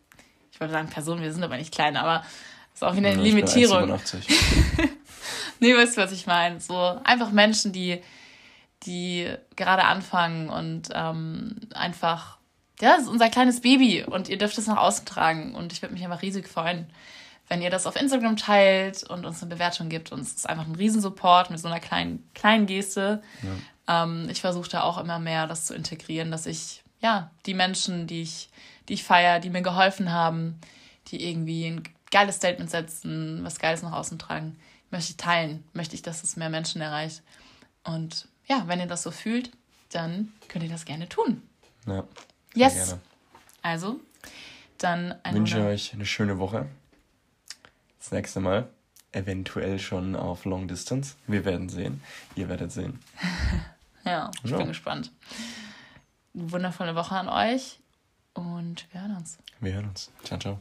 [0.51, 3.17] ich wollte sagen Personen, wir sind aber nicht klein, aber das ist auch wieder eine
[3.17, 3.89] ja, Limitierung.
[5.59, 6.59] nee, weißt du, was ich meine?
[6.59, 8.01] So einfach Menschen, die
[8.83, 12.37] die gerade anfangen und ähm, einfach,
[12.79, 15.81] ja, das ist unser kleines Baby und ihr dürft es nach außen tragen und ich
[15.81, 16.87] würde mich einfach riesig freuen,
[17.49, 20.11] wenn ihr das auf Instagram teilt und uns eine Bewertung gibt.
[20.11, 23.21] Und es ist einfach ein Riesensupport mit so einer kleinen, kleinen Geste.
[23.87, 24.03] Ja.
[24.03, 28.05] Ähm, ich versuche da auch immer mehr das zu integrieren, dass ich, ja, die Menschen,
[28.05, 28.49] die ich,
[28.87, 30.59] die ich feiere, die mir geholfen haben,
[31.07, 34.57] die irgendwie ein geiles Statement setzen, was Geiles nach außen tragen,
[34.91, 37.23] möchte ich teilen, möchte ich, dass es mehr Menschen erreicht.
[37.83, 39.51] Und ja, wenn ihr das so fühlt,
[39.91, 41.41] dann könnt ihr das gerne tun.
[41.85, 42.03] Ja.
[42.55, 42.73] Yes.
[42.73, 43.01] Gerne.
[43.61, 43.99] Also,
[44.77, 46.67] dann eine Ich wünsche euch eine schöne Woche.
[47.99, 48.69] Das nächste Mal
[49.11, 51.15] eventuell schon auf Long Distance.
[51.27, 52.01] Wir werden sehen.
[52.35, 52.99] Ihr werdet sehen.
[54.05, 54.57] ja, ich so.
[54.57, 55.11] bin gespannt.
[56.33, 57.79] Eine wundervolle Woche an euch
[58.33, 59.37] und wir hören uns.
[59.59, 60.11] Wir hören uns.
[60.23, 60.59] Ciao, ciao.